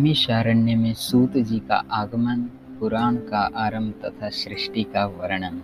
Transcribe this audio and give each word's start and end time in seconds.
नैमिषारण्य 0.00 0.74
में 0.74 0.94
सूत 0.94 1.32
जी 1.36 1.58
का 1.58 1.84
आगमन, 1.92 2.40
पुराण 2.78 3.16
का 3.16 3.50
आरंभ 3.56 3.94
तथा 4.04 4.28
सृष्टि 4.28 4.82
का 4.82 5.06
वर्णन। 5.06 5.62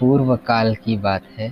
पूर्व 0.00 0.36
काल 0.36 0.74
की 0.74 0.96
बात 0.96 1.22
है। 1.38 1.50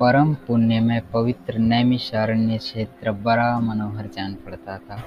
परम 0.00 0.34
पुण्य 0.34 0.80
में 0.80 1.10
पवित्र 1.10 1.58
नैमिषारण्य 1.58 2.58
क्षेत्र 2.58 3.12
बड़ा 3.12 3.60
मनोहर 3.60 4.06
जान 4.06 4.34
पड़ता 4.34 4.78
था। 4.78 5.02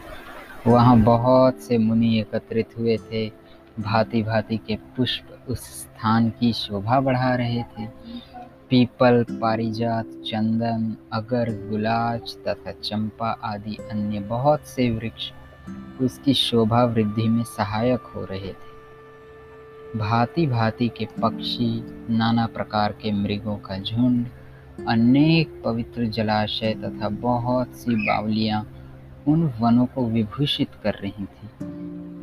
वहाँ 0.68 1.00
बहुत 1.00 1.55
से 1.60 1.78
मुनि 1.78 2.20
एकत्रित 2.20 2.77
हुए 2.77 2.98
थे। 2.98 3.32
भांति 3.80 4.23
भांति 4.23 4.57
के 4.57 4.75
पुष्प 4.75 5.46
उस 5.50 5.59
स्थान 5.59 6.30
की 6.30 6.54
शोभा 6.54 7.00
बढ़ा 7.00 7.36
रहे 7.36 7.64
थे। 7.64 7.88
पीपल, 8.69 9.25
पारिजात, 9.30 10.05
चंदन, 10.05 10.96
अगर 11.14 11.69
गुलाज 11.69 12.36
तथा 12.47 12.71
चंपा 12.71 13.30
आदि 13.43 13.77
अन्य 13.91 14.19
बहुत 14.19 14.60
से 14.60 14.91
वृक्ष 14.91 15.32
उसकी 16.01 16.33
शोभा 16.33 16.83
वृद्धि 16.83 17.28
में 17.29 17.43
सहायक 17.43 18.01
हो 18.01 18.25
रहे 18.25 18.54
थे। 18.54 18.69
भांति 20.00 20.47
भांति 20.47 20.89
के 20.89 21.07
पक्षी, 21.21 21.83
नाना 22.14 22.46
प्रकार 22.46 22.91
के 22.91 23.11
मृगों 23.11 23.57
का 23.57 23.79
झुंड, 23.79 24.27
अनेक 24.87 25.61
पवित्र 25.65 26.05
जलाशय 26.05 26.74
तथा 26.74 27.10
बहुत 27.10 27.68
सी 27.68 27.96
बावलियाँ 27.96 28.68
उन 29.27 29.54
वनों 29.60 29.86
को 29.86 30.05
विभूषित 30.05 30.69
कर 30.83 30.93
रही 30.93 31.25
थी। 31.25 31.50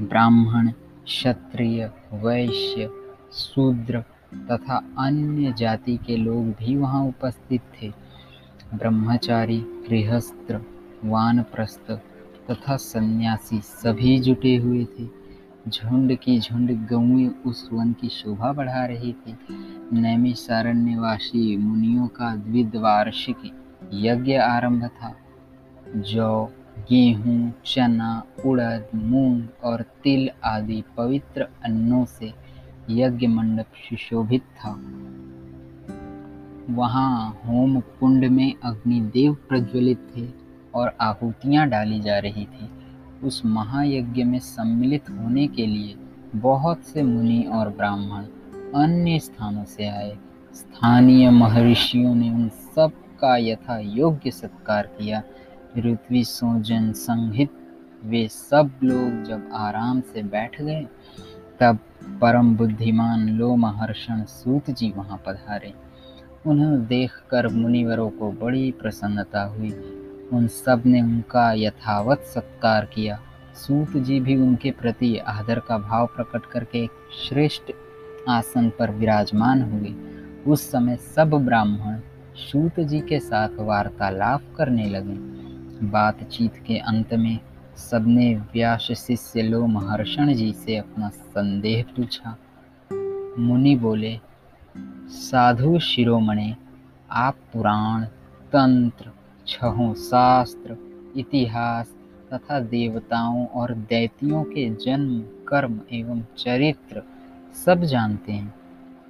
ब्राह्मण, 0.06 0.70
क्षत्रिय, 1.04 1.90
वैश्य, 2.12 2.90
शूद्र 3.32 4.00
तथा 4.34 4.82
अन्य 4.98 5.54
जाति 5.58 5.96
के 5.96 6.16
लोग 6.16 6.46
भी 6.46 6.76
वहाँ 6.76 7.04
उपस्थित 7.04 7.60
थे। 7.60 7.92
ब्रह्मचारी, 8.74 9.58
गृहस्थ, 9.58 10.60
वानप्रस्थ 11.04 11.98
तथा 12.50 12.76
सन्यासी 12.76 13.60
सभी 13.60 14.18
जुटे 14.18 14.56
हुए 14.56 14.84
थे। 14.84 15.26
झुंड 15.68 16.18
की 16.18 16.40
झुंड 16.40 16.88
गौएँ 16.88 17.28
उस 17.46 17.70
वन 17.72 17.92
की 17.92 18.08
शोभा 18.08 18.52
बढ़ा 18.52 18.86
रही 18.86 19.12
थी। 19.12 19.38
नैमिषारण्यवासी 19.92 21.56
मुनियों 21.56 22.06
का 22.06 22.36
द्विद्वार्षिक 22.36 23.36
यज्ञ 23.94 24.34
आरंभ 24.34 24.84
था। 24.84 25.14
जौ, 25.96 26.48
गेहूँ, 26.90 27.52
चना, 27.66 28.22
उड़द, 28.46 28.88
मूंग 28.94 29.42
और 29.64 29.82
तिल 29.82 30.30
आदि 30.44 30.84
पवित्र 30.96 31.48
अन्नों 31.64 32.04
से 32.04 32.32
यज्ञ 32.90 33.26
मंडप 33.26 33.66
सुशोभित 33.88 34.42
था। 34.42 34.70
वहाँ 36.70 37.40
होम 37.46 37.80
कुंड 37.80 38.24
में 38.24 38.54
अग्निदेव 38.64 39.34
प्रज्वलित 39.34 39.98
थे। 40.16 40.45
और 40.76 40.96
आहुतियाँ 41.00 41.68
डाली 41.68 42.00
जा 42.00 42.18
रही 42.18 42.44
थी। 42.44 42.70
उस 43.24 43.42
महायज्ञ 43.46 44.24
में 44.24 44.38
सम्मिलित 44.38 45.10
होने 45.10 45.46
के 45.46 45.66
लिए 45.66 45.96
बहुत 46.34 46.82
से 46.84 47.02
मुनि 47.02 47.42
और 47.42 47.68
ब्राह्मण 47.68 48.24
अन्य 48.82 49.18
स्थानों 49.18 49.64
से 49.64 49.88
आए। 49.88 50.18
स्थानीय 50.54 51.30
महर्षियों 51.30 52.14
ने 52.14 52.30
उन 52.30 52.48
सब 52.48 52.92
का 53.20 53.36
यथा 53.36 53.78
योग्य 53.78 54.30
सत्कार 54.30 54.86
किया। 54.86 55.22
ऋत्वी, 55.78 56.24
सोजन, 56.24 56.92
संहित, 56.92 57.50
वे 58.04 58.28
सब 58.28 58.70
लोग 58.84 59.22
जब 59.22 59.48
आराम 59.54 60.00
से 60.00 60.22
बैठ 60.22 60.62
गए, 60.62 60.86
तब 61.60 61.78
परम 62.20 62.56
बुद्धिमान 62.56 63.28
लो 63.28 63.56
महर्षण 63.56 64.24
सूत 64.24 64.70
जी 64.70 64.90
वहाँ 64.90 65.22
पधारे। 65.26 65.74
उन्हें 66.46 66.86
देखकर 66.86 67.48
मुनिवरों 67.48 68.10
को 68.10 68.32
बड़ी 68.32 68.72
प्रसन्नता 68.72 69.42
हुई। 69.42 69.70
उन 70.32 70.46
सबने 70.46 71.02
उनका 71.02 71.52
यथावत 71.52 72.20
सत्कार 72.20 72.84
किया। 72.84 73.20
सूत 73.54 73.96
जी 73.96 74.20
भी 74.20 74.36
उनके 74.36 74.70
प्रति 74.70 75.16
आदर 75.16 75.58
का 75.58 75.78
भाव 75.78 76.06
प्रकट 76.06 76.46
करके 76.46 76.86
श्रेष्ठ 77.28 77.62
आसन 78.28 78.70
पर 78.78 78.90
विराजमान 78.90 79.62
हुए। 79.62 79.94
उस 80.52 80.70
समय 80.70 80.96
सब 80.96 81.30
ब्राह्मण 81.30 82.00
सूत 82.36 82.80
जी 82.80 83.00
के 83.00 83.20
साथ 83.20 83.48
वार्तालाप 83.58 84.42
करने 84.56 84.86
लगे। 84.88 85.36
बातचीत 85.86 86.54
के 86.66 86.78
अंत 86.78 87.14
में 87.14 87.38
सबने 87.76 88.34
व्यास 88.34 88.80
शिष्य 88.80 89.42
लो 89.42 89.66
महर्षण 89.66 90.34
जी 90.34 90.52
से 90.52 90.76
अपना 90.76 91.08
संदेह 91.08 91.84
पूछा। 91.96 92.38
मुनि 93.38 93.76
बोले, 93.76 94.20
साधु 95.08 95.78
शिरोमणि, 95.78 96.56
आप 97.10 97.36
पुराण, 97.52 98.04
तंत्र 98.52 99.10
छहों 99.48 99.94
शास्त्र, 99.94 100.76
इतिहास 101.16 101.94
तथा 102.32 102.60
देवताओं 102.60 103.46
और 103.46 103.74
दैतियों 103.74 104.44
के 104.44 104.74
जन्म, 104.74 105.20
कर्म 105.20 105.80
एवं 105.92 106.22
चरित्र 106.38 107.02
सब 107.66 107.82
जानते 107.82 108.32
हैं। 108.32 108.54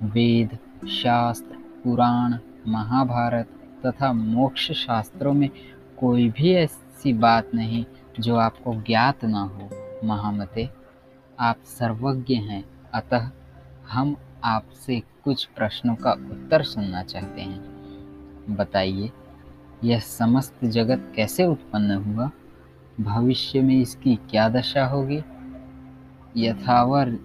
वेद, 0.02 0.58
शास्त्र, 0.88 1.56
पुराण, 1.84 2.38
महाभारत 2.68 3.48
तथा 3.86 4.12
मोक्ष 4.12 4.72
शास्त्रों 4.72 5.32
में 5.32 5.50
कोई 5.98 6.30
भी 6.30 6.52
ऐसी 6.54 7.12
बात 7.12 7.50
नहीं 7.54 7.84
जो 8.20 8.36
आपको 8.36 8.74
ज्ञात 8.74 9.24
ना 9.24 9.40
हो। 9.40 9.70
महामते, 10.04 10.70
आप 11.40 11.56
सर्वज्ञ 11.64 12.34
हैं, 12.34 12.64
अतः 12.94 13.30
हम 13.88 14.16
आपसे 14.44 15.02
कुछ 15.24 15.44
प्रश्नों 15.44 15.94
का 15.94 16.12
उत्तर 16.12 16.62
सुनना 16.62 17.02
चाहते 17.02 17.40
हैं। 17.40 17.76
बताइए 18.56 19.12
यह 19.84 19.98
समस्त 19.98 20.64
जगत 20.64 21.12
कैसे 21.16 21.46
उत्पन्न 21.46 21.90
हुआ? 21.90 22.30
भविष्य 23.00 23.62
में 23.62 23.80
इसकी 23.80 24.16
क्या 24.16 24.48
दशा 24.48 24.86
होगी? 24.86 25.22
यथावर 26.36 27.18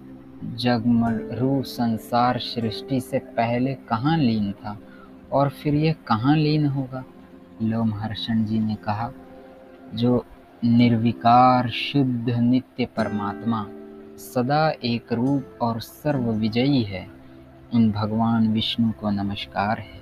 जगमरू 0.54 1.62
संसार 1.62 2.38
सृष्टि 2.38 3.00
से 3.00 3.18
पहले 3.18 3.74
कहाँ 3.74 4.18
लीन 4.18 4.52
था 4.52 4.78
और 5.32 5.48
फिर 5.48 5.74
यह 5.74 5.92
कहाँ 5.92 6.36
लीन 6.36 6.66
होगा? 6.66 7.04
लोमहर्षण 7.62 8.44
जी 8.44 8.58
ने 8.58 8.74
कहा, 8.74 9.12
जो 9.94 10.24
निर्विकार 10.64 11.70
शुद्ध 11.70 12.30
नित्य 12.30 12.86
परमात्मा 12.86 13.66
सदा 14.16 14.70
एक 14.70 15.12
रूप 15.12 15.58
और 15.62 15.80
सर्व 15.80 16.30
विजयी 16.30 16.82
है, 16.82 17.08
उन 17.74 17.92
भगवान 17.92 18.52
विष्णु 18.52 18.92
को 18.92 19.10
नमस्कार 19.10 19.78
है। 19.78 20.01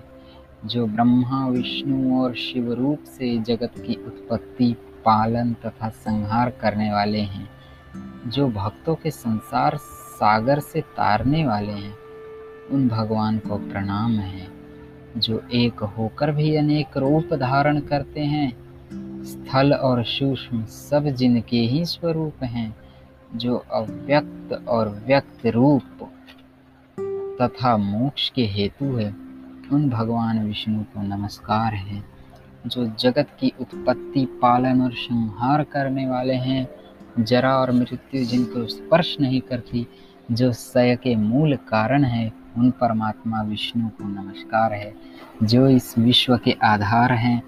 जो 0.65 0.87
ब्रह्मा, 0.87 1.49
विष्णु 1.49 2.23
और 2.23 2.35
शिव 2.35 2.73
रूप 2.73 3.05
से 3.05 3.39
जगत 3.39 3.73
की 3.79 3.95
उत्पत्ति, 3.95 4.77
पालन 5.05 5.53
तथा 5.53 5.89
संहार 5.89 6.51
करने 6.51 6.93
वाले 6.93 7.21
हैं, 7.21 7.51
जो 8.27 8.49
भक्तों 8.49 8.95
के 8.95 9.11
संसार 9.11 9.77
सागर 9.77 10.61
से 10.61 10.81
तारने 10.81 11.47
वाले 11.47 11.73
हैं, 11.73 11.95
उन 12.71 12.89
भगवान 12.89 13.39
को 13.39 13.57
प्रणाम 13.57 14.13
है, 14.13 14.49
जो 15.17 15.43
एक 15.53 15.81
होकर 15.81 16.33
भी 16.33 16.57
अनेक 16.57 16.97
रूप 16.97 17.35
धारण 17.35 17.81
करते 17.81 18.21
हैं, 18.21 18.71
स्थल 19.25 19.73
और 19.73 20.05
सूक्ष्म 20.05 20.65
सब 20.65 21.05
जिनके 21.05 21.57
ही 21.57 21.85
स्वरूप 21.85 22.43
हैं, 22.43 22.77
जो 23.37 23.57
अव्यक्त 23.57 24.69
और 24.69 24.89
व्यक्त 25.07 25.47
रूप 25.47 25.83
तथा 27.43 27.77
मोक्ष 27.77 28.31
के 28.31 28.47
हेतु 28.47 28.85
है। 28.85 29.30
उन 29.73 29.91
भगवान 29.91 30.47
विष्णु 30.47 30.83
को 30.83 31.03
नमस्कार 31.03 31.75
है, 31.75 32.05
जो 32.67 32.87
जगत 32.87 33.27
की 33.41 33.53
उत्पत्ति, 33.61 34.25
पालन 34.43 34.83
और 34.83 34.93
संहार 34.93 35.65
करने 35.65 36.09
वाले 36.09 36.35
हैं। 36.35 36.69
जरा 37.25 37.57
और 37.57 37.73
मृत्यु 37.73 38.25
जिनको 38.25 38.67
स्पर्श 38.67 39.17
नहीं 39.21 39.41
करती, 39.41 39.87
जो 40.33 40.53
सय 40.53 40.97
के 40.97 41.17
मूल 41.17 41.57
कारण 41.57 42.05
है, 42.05 42.33
उन 42.59 42.71
परमात्मा 42.71 43.43
विष्णु 43.43 43.89
को 43.89 44.05
नमस्कार 44.05 44.73
है, 44.73 44.95
जो 45.43 45.69
इस 45.69 45.99
विश्व 45.99 46.37
के 46.37 46.57
आधार 46.65 47.13
हैं। 47.13 47.43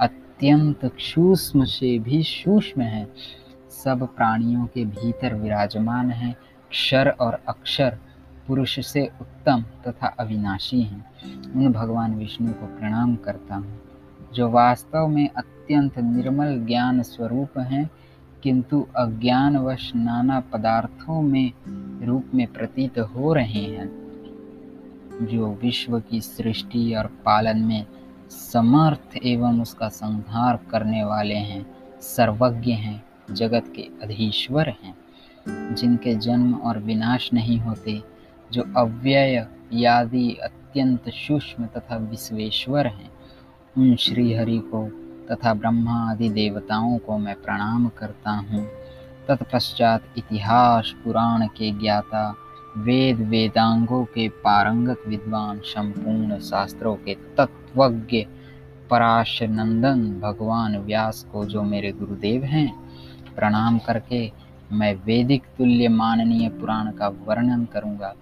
अत्यंत 0.00 0.92
सूक्ष्म 0.98 1.64
से 1.64 1.98
भी 1.98 2.22
सूक्ष्म 2.22 2.80
है। 2.80 3.12
सब 3.70 4.08
प्राणियों 4.16 4.66
के 4.66 4.84
भीतर 4.84 5.34
विराजमान 5.34 6.10
है। 6.10 6.36
क्षर 6.70 7.08
और 7.08 7.38
अक्षर 7.48 7.98
पुरुष 8.48 8.86
से 8.86 9.10
उत्तम 9.20 9.64
तथा 9.86 10.06
अविनाशी 10.06 10.82
हैं। 10.82 11.06
उन 11.52 11.72
भगवान 11.72 12.14
विष्णु 12.14 12.52
को 12.52 12.66
प्रणाम 12.66 13.16
करता 13.16 13.54
हूँ, 13.54 13.80
जो 14.34 14.50
वास्तव 14.50 15.06
में 15.06 15.28
अत्यंत 15.28 15.98
निर्मल 15.98 16.66
ज्ञान 16.66 17.02
स्वरूप 17.02 17.58
हैं, 17.58 17.90
किंतु 18.42 18.86
अज्ञानवश 18.96 19.92
नाना 19.96 20.40
पदार्थों 20.40 21.22
में 21.22 21.52
रूप 22.04 22.24
में 22.34 22.46
प्रतीत 22.46 22.98
हो 22.98 23.34
रहे 23.34 23.62
हैं, 23.62 23.88
जो 25.22 25.58
विश्व 25.62 26.00
की 26.00 26.20
सृष्टि 26.20 26.94
और 26.94 27.06
पालन 27.06 27.58
में 27.58 27.86
समर्थ 28.30 29.16
एवं 29.24 29.62
उसका 29.62 29.88
संहार 29.88 30.60
करने 30.70 31.04
वाले 31.04 31.34
हैं, 31.34 31.66
सर्वज्ञ 32.00 32.72
हैं, 32.72 33.04
जगत 33.30 33.64
के 33.76 33.82
अधीश्वर 33.82 34.68
हैं। 34.68 34.94
जिनके 35.74 36.14
जन्म 36.14 36.54
और 36.54 36.78
विनाश 36.78 37.32
नहीं 37.32 37.58
होते 37.58 38.02
जो 38.52 38.64
अव्यय 38.76 39.46
यादि 39.72 40.38
अत्यंत 40.42 41.08
सूक्ष्म 41.08 41.66
तथा 41.66 41.96
विश्वेश्वर 41.96 42.86
हैं, 42.86 43.10
उन 43.78 43.96
श्री 43.96 44.34
हरि 44.34 44.58
को 44.58 44.88
तथा 45.30 45.54
ब्रह्मा 45.54 46.10
आदि 46.10 46.28
देवताओं 46.28 46.98
को 46.98 47.18
मैं 47.18 47.34
प्रणाम 47.34 47.88
करता 47.88 48.30
हूँ। 48.30 48.66
तत्पश्चात 49.28 50.02
इतिहास 50.18 50.94
पुराण 51.04 51.46
के 51.46 51.70
ज्ञाता, 51.70 52.34
वेद 52.76 53.20
वेदांगों 53.20 54.04
के 54.04 54.28
पारंगत 54.28 55.02
विद्वान, 55.08 55.58
संपूर्ण 55.58 56.38
शास्त्रों 56.38 56.96
के 56.96 57.14
तत्वज्ञ 57.14 58.26
पराश 58.90 59.42
नंदन 59.42 60.20
भगवान 60.20 60.76
व्यास 60.76 61.26
को 61.32 61.44
जो 61.44 61.62
मेरे 61.62 61.92
गुरुदेव 61.92 62.44
हैं, 62.44 62.72
प्रणाम 63.36 63.78
करके 63.78 64.32
मैं 64.72 64.94
वैदिक 64.94 65.42
तुल्य 65.58 65.88
माननीय 65.88 66.48
पुराण 66.48 66.90
का 66.90 67.08
वर्णन 67.08 67.64
करूँगा। 67.64 68.14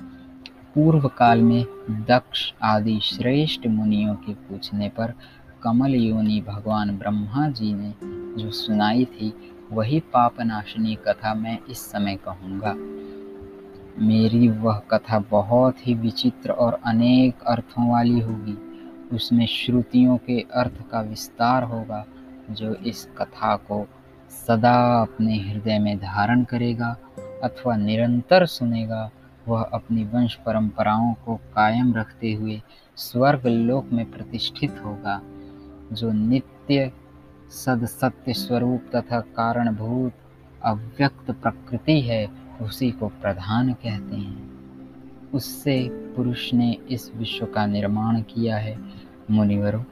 पूर्व 0.77 1.09
काल 1.09 1.43
में 1.43 1.65
दक्ष 1.91 2.53
आदि 2.63 3.01
श्रेष्ठ 3.03 3.67
मुनियों 3.67 4.15
के 4.15 4.35
पूछने 4.35 4.89
पर 4.89 5.15
कमल 5.63 5.95
योनि 5.95 6.45
भगवान 6.49 6.99
ब्रह्मा 6.99 7.49
जी 7.49 7.75
ने 7.75 7.95
जो 8.43 8.51
सुनाई 8.51 9.05
थी, 9.05 9.33
वही 9.73 10.01
पापनाशनी 10.01 10.95
कथा 10.95 11.35
मैं 11.35 11.59
इस 11.71 11.79
समय 11.79 12.17
कहूँगा। 12.17 12.75
मेरी 14.03 14.49
वह 14.49 14.83
कथा 14.91 15.19
बहुत 15.19 15.87
ही 15.87 15.95
विचित्र 15.95 16.51
और 16.51 16.81
अनेक 16.85 17.43
अर्थों 17.47 17.91
वाली 17.91 18.21
होगी। 18.21 18.59
उसमें 19.17 19.47
श्रुतियों 19.47 20.17
के 20.17 20.41
अर्थ 20.41 20.91
का 20.91 21.01
विस्तार 21.01 21.63
होगा, 21.63 22.07
जो 22.51 22.75
इस 22.75 23.09
कथा 23.19 23.57
को 23.57 23.87
सदा 24.47 25.03
अपने 25.03 25.39
हृदय 25.39 25.79
में 25.79 25.99
धारण 25.99 26.45
करेगा 26.45 26.97
अथवा 27.45 27.77
निरंतर 27.77 28.47
सुनेगा। 28.47 29.11
वह 29.49 29.63
अपनी 29.63 30.05
वंश 30.05 30.35
परंपराओं 30.35 31.15
को 31.15 31.37
कायम 31.37 31.95
रखते 31.95 32.33
हुए 32.33 32.63
स्वर्ग 32.97 33.47
लोक 33.47 33.91
में 33.93 34.11
प्रतिष्ठित 34.11 34.83
होगा, 34.85 35.21
जो 35.93 36.13
नित्य 36.13 36.93
सद 37.51 37.85
सत्य 37.85 38.33
स्वरूप 38.33 38.83
तथा 38.97 39.21
कारणभूत 39.21 40.13
अव्यक्त 40.65 41.31
प्रकृति 41.31 42.01
है, 42.01 42.29
उसी 42.63 42.91
को 42.91 43.09
प्रधान 43.09 43.73
कहते 43.73 44.17
हैं। 44.17 44.57
उससे 45.35 45.89
पुरुष 45.89 46.55
ने 46.55 46.79
इस 46.91 47.13
विश्व 47.17 47.47
का 47.47 47.67
निर्माण 47.67 48.23
किया 48.23 48.57
है। 48.57 48.79
मुनिवरों, 49.31 49.85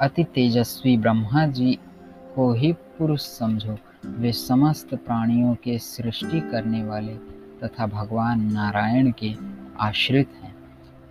अति 0.00 0.24
तेजस्वी 0.24 0.96
ब्रह्मा 0.96 1.46
जी 1.46 1.78
को 2.34 2.52
ही 2.52 2.72
पुरुष 2.72 3.20
समझो। 3.20 3.78
वे 4.06 4.32
समस्त 4.32 4.94
प्राणियों 4.94 5.54
के 5.54 5.78
सृष्टि 5.78 6.40
करने 6.40 6.84
वाले 6.84 7.39
तथा 7.64 7.86
भगवान 7.86 8.52
नारायण 8.52 9.12
के 9.18 9.34
आश्रित 9.80 10.28
हैं। 10.42 10.54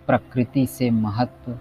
प्रकृति 0.06 0.66
से 0.66 0.90
महत्व 0.90 1.58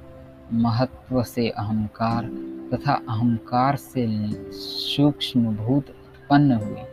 महत्व 0.54 1.24
से 1.24 1.50
अहंकार 1.50 2.26
तथा 2.74 2.94
अहंकार 2.94 3.76
से 3.76 4.30
सूक्ष्म 4.52 5.56
भूत 5.56 5.90
उत्पन्न 5.90 6.52
हुए। 6.52 6.84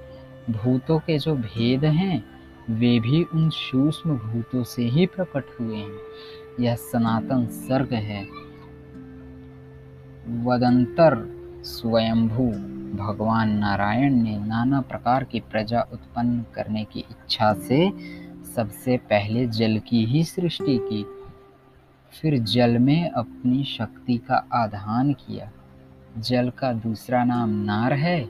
भूतों 0.50 0.98
के 0.98 1.18
जो 1.18 1.36
भेद 1.36 1.84
हैं, 1.84 2.24
वे 2.70 3.00
भी 3.00 3.22
उन 3.22 3.50
सूक्ष्म 3.50 4.18
भूतों 4.18 4.64
से 4.64 4.82
ही 4.82 5.06
प्रकट 5.06 5.44
हुए 5.60 5.76
हैं। 5.76 5.98
यह 6.60 6.74
सनातन 6.74 7.46
सर्ग 7.46 7.92
है। 7.92 8.24
वदंतर 10.44 11.35
स्वयंभू, 11.64 12.44
भगवान 13.04 13.50
नारायण 13.50 14.14
ने 14.14 14.38
नाना 14.38 14.80
प्रकार 14.80 15.24
की 15.24 15.40
प्रजा 15.40 15.80
उत्पन्न 15.92 16.44
करने 16.54 16.84
की 16.84 17.00
इच्छा 17.00 17.52
से 17.52 17.92
सबसे 18.56 18.96
पहले 18.96 19.46
जल 19.46 19.78
की 19.78 20.04
ही 20.04 20.24
सृष्टि 20.24 20.78
की। 20.82 21.06
फिर 22.20 22.38
जल 22.38 22.78
में 22.78 23.10
अपनी 23.10 23.64
शक्ति 23.64 24.18
का 24.18 24.46
आधान 24.52 25.12
किया। 25.12 25.50
जल 26.18 26.50
का 26.50 26.72
दूसरा 26.72 27.24
नाम 27.24 27.50
नार 27.50 27.92
है 27.92 28.28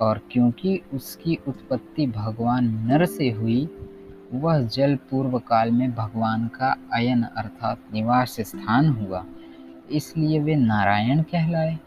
और 0.00 0.20
क्योंकि 0.32 0.80
उसकी 0.94 1.38
उत्पत्ति 1.48 2.06
भगवान 2.06 2.64
नर 2.86 3.06
से 3.06 3.30
हुई, 3.30 3.68
वह 4.32 4.62
जल 4.62 4.96
पूर्व 4.96 5.38
काल 5.38 5.70
में 5.70 5.94
भगवान 5.94 6.48
का 6.48 6.76
अयन 6.92 7.22
अर्थात 7.22 7.78
निवास 7.94 8.36
स्थान 8.40 8.88
हुआ। 8.88 9.24
इसलिए 9.90 10.40
वे 10.40 10.54
नारायण 10.54 11.22
कहलाए। 11.22 11.78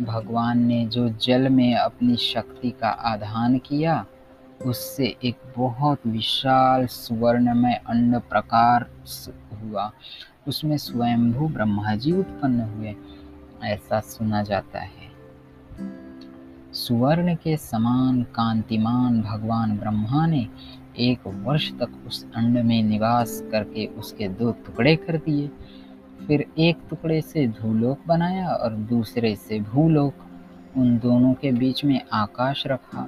भगवान 0.00 0.58
ने 0.58 0.86
जो 0.86 1.08
जल 1.08 1.48
में 1.48 1.74
अपनी 1.74 2.16
शक्ति 2.16 2.70
का 2.70 2.88
आधान 2.88 3.58
किया, 3.58 4.06
उससे 4.66 5.16
एक 5.24 5.36
बहुत 5.56 5.98
विशाल 6.06 6.86
सुवर्णमय 6.86 7.74
अंड 7.74 8.20
प्रकार 8.20 8.86
हुआ। 9.62 9.92
उसमें 10.48 10.76
स्वयंभू 10.76 11.48
ब्रह्मा 11.48 11.94
जी 11.94 12.12
उत्पन्न 12.12 12.60
हुए। 12.60 12.94
ऐसा 13.64 14.00
सुना 14.00 14.42
जाता 14.42 14.80
है। 14.80 15.06
सुवर्ण 16.72 17.34
के 17.34 17.56
समान 17.56 18.22
कांतिमान 18.22 19.22
भगवान 19.22 19.78
ब्रह्मा 19.78 20.26
ने 20.26 20.48
एक 20.98 21.18
वर्ष 21.26 21.70
तक 21.70 22.04
उस 22.06 22.26
अंड 22.34 22.58
में 22.58 22.82
निवास 22.82 23.44
करके 23.52 23.86
उसके 23.86 24.28
दो 24.28 24.52
टुकड़े 24.52 24.96
कर 24.96 25.16
दिए। 25.16 25.50
फिर 26.26 26.46
एक 26.58 26.78
टुकड़े 26.90 27.20
से 27.20 27.48
धूलोक 27.48 27.98
बनाया 28.06 28.48
और 28.48 28.72
दूसरे 28.72 29.36
से 29.36 29.60
भूलोक। 29.60 30.14
उन 30.76 30.98
दोनों 30.98 31.34
के 31.34 31.52
बीच 31.52 31.84
में 31.84 32.00
आकाश 32.12 32.66
रखा। 32.66 33.06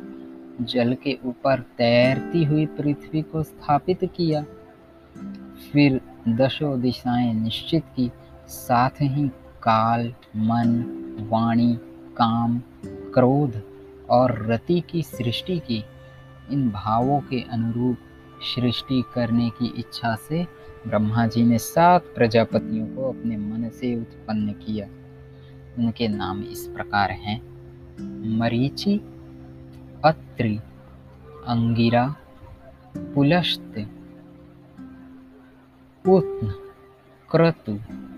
जल 0.60 0.94
के 0.94 1.18
ऊपर 1.24 1.60
तैरती 1.60 2.44
हुई 2.44 2.66
पृथ्वी 2.66 3.22
को 3.22 3.42
स्थापित 3.42 3.98
किया। 4.04 4.44
फिर 5.72 6.00
दशो 6.28 6.76
दिशाएँ 6.76 7.34
निश्चित 7.34 7.82
की। 7.96 8.10
साथ 8.48 8.90
ही 8.90 9.28
काल, 9.62 10.14
मन, 10.36 10.84
वाणी, 11.30 11.78
काम, 12.16 12.62
क्रोध 12.86 13.62
और 14.10 14.46
रति 14.46 14.82
की 14.90 15.02
सृष्टि 15.02 15.58
की। 15.58 15.84
इन 16.52 16.70
भावों 16.70 17.20
के 17.20 17.40
अनुरूप 17.50 17.96
सृष्टि 18.40 19.04
करने 19.14 19.50
की 19.50 19.74
इच्छा 19.78 20.14
से 20.14 20.46
ब्रह्मा 20.86 21.26
जी 21.26 21.44
ने 21.44 21.58
सात 21.58 22.02
प्रजापतियों 22.02 22.86
को 22.86 23.08
अपने 23.08 23.36
मन 23.36 23.68
से 23.68 24.00
उत्पन्न 24.00 24.52
किया। 24.52 24.86
उनके 25.78 26.08
नाम 26.08 26.42
इस 26.42 26.66
प्रकार 26.66 27.10
हैं, 27.10 27.40
मरीचि, 28.38 29.00
अत्रि, 30.04 30.56
अंगिरा, 31.46 32.14
पुलस्त, 32.96 33.88
उत्न, 36.08 36.54
क्रतु 37.30 37.74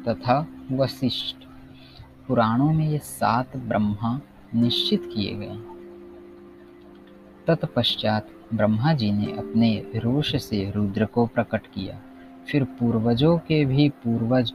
तथा 0.08 0.46
वशिष्ठ 0.72 1.36
पुराणों 2.28 2.72
में 2.72 2.88
ये 2.88 2.98
सात 2.98 3.56
ब्रह्मा 3.56 4.20
निश्चित 4.54 5.10
किए 5.14 5.34
गए 5.34 5.56
तत्पश्चात 7.46 8.28
ब्रह्मा 8.54 8.92
जी 8.92 9.12
ने 9.12 9.32
अपने 9.32 9.86
रोष 9.96 10.36
से 10.36 10.70
रुद्र 10.70 11.04
को 11.04 11.26
प्रकट 11.26 11.66
किया। 11.66 11.98
फिर 12.50 12.64
पूर्वजों 12.64 13.38
के 13.38 13.64
भी 13.64 13.88
पूर्वज 13.88 14.52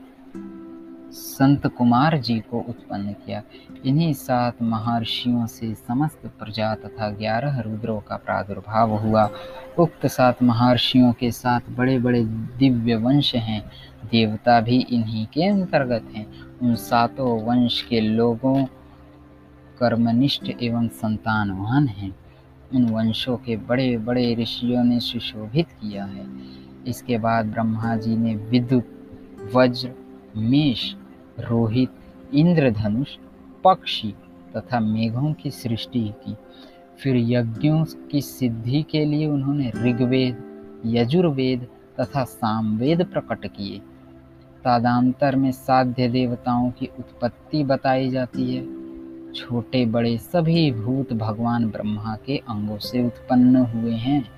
संत 1.12 1.66
कुमार 1.66 2.18
जी 2.18 2.40
को 2.40 2.60
उत्पन्न 2.60 3.12
किया। 3.12 3.42
इन्हीं 3.86 4.12
सात 4.12 4.62
महर्षियों 4.62 5.46
से 5.46 5.74
समस्त 5.74 6.26
प्रजा 6.26 6.74
तथा 6.74 7.10
ग्यारह 7.10 7.60
रुद्रों 7.60 8.00
का 8.00 8.16
प्रादुर्भाव 8.16 8.96
हुआ। 8.96 9.30
उक्त 9.78 10.06
सात 10.06 10.42
महर्षियों 10.42 11.12
के 11.12 11.30
साथ 11.30 11.60
बड़े 11.70 11.98
बड़े 11.98 12.24
दिव्य 12.58 12.96
वंश 12.96 13.34
हैं। 13.34 13.70
देवता 14.04 14.60
भी 14.60 14.80
इन्हीं 14.80 15.26
के 15.26 15.46
अंतर्गत 15.46 16.04
हैं। 16.14 16.26
उन 16.62 16.74
सातों 16.74 17.42
वंश 17.42 17.82
के 17.82 18.00
लोगों, 18.00 18.64
कर्मनिष्ठ 19.78 20.50
एवं 20.62 20.88
संतानवान 20.88 21.88
हैं। 21.88 22.16
उन 22.74 22.90
वंशों 22.90 23.36
के 23.36 23.56
बड़े 23.56 23.98
बड़े 23.98 24.34
ऋषियों 24.34 24.84
ने 24.84 25.00
सुशोभित 25.00 25.68
किया 25.68 26.04
है। 26.04 26.65
इसके 26.86 27.18
बाद 27.18 27.46
ब्रह्मा 27.46 27.96
जी 27.96 28.16
ने 28.16 28.36
विद्युत, 28.36 28.84
वज्र, 29.54 29.92
मेष, 30.36 30.94
रोहित, 31.40 31.90
इंद्रधनुष, 32.34 33.16
पक्षी 33.64 34.14
तथा 34.56 34.80
मेघों 34.80 35.32
की 35.32 35.50
सृष्टि 35.50 36.08
की। 36.08 36.36
फिर 37.02 37.16
यज्ञों 37.16 37.84
की 38.10 38.20
सिद्धि 38.20 38.82
के 38.82 39.04
लिए 39.04 39.26
उन्होंने 39.26 39.72
ऋग्वेद, 39.76 40.44
यजुर्वेद 40.86 41.66
तथा 42.00 42.24
सामवेद 42.24 43.06
प्रकट 43.06 43.46
किए। 43.46 43.78
तादांतर 44.64 45.36
में 45.36 45.52
साध्य 45.52 46.08
देवताओं 46.08 46.70
की 46.70 46.90
उत्पत्ति 46.98 47.64
बताई 47.64 48.10
जाती 48.10 48.56
है। 48.56 48.76
छोटे 49.32 49.86
बड़े 49.86 50.18
सभी 50.18 50.72
भूत 50.72 51.12
भगवान 51.12 51.70
ब्रह्मा 51.70 52.18
के 52.26 52.36
अंगों 52.36 52.78
से 52.78 53.06
उत्पन्न 53.06 53.56
हुए 53.56 53.92
हैं। 53.92 54.28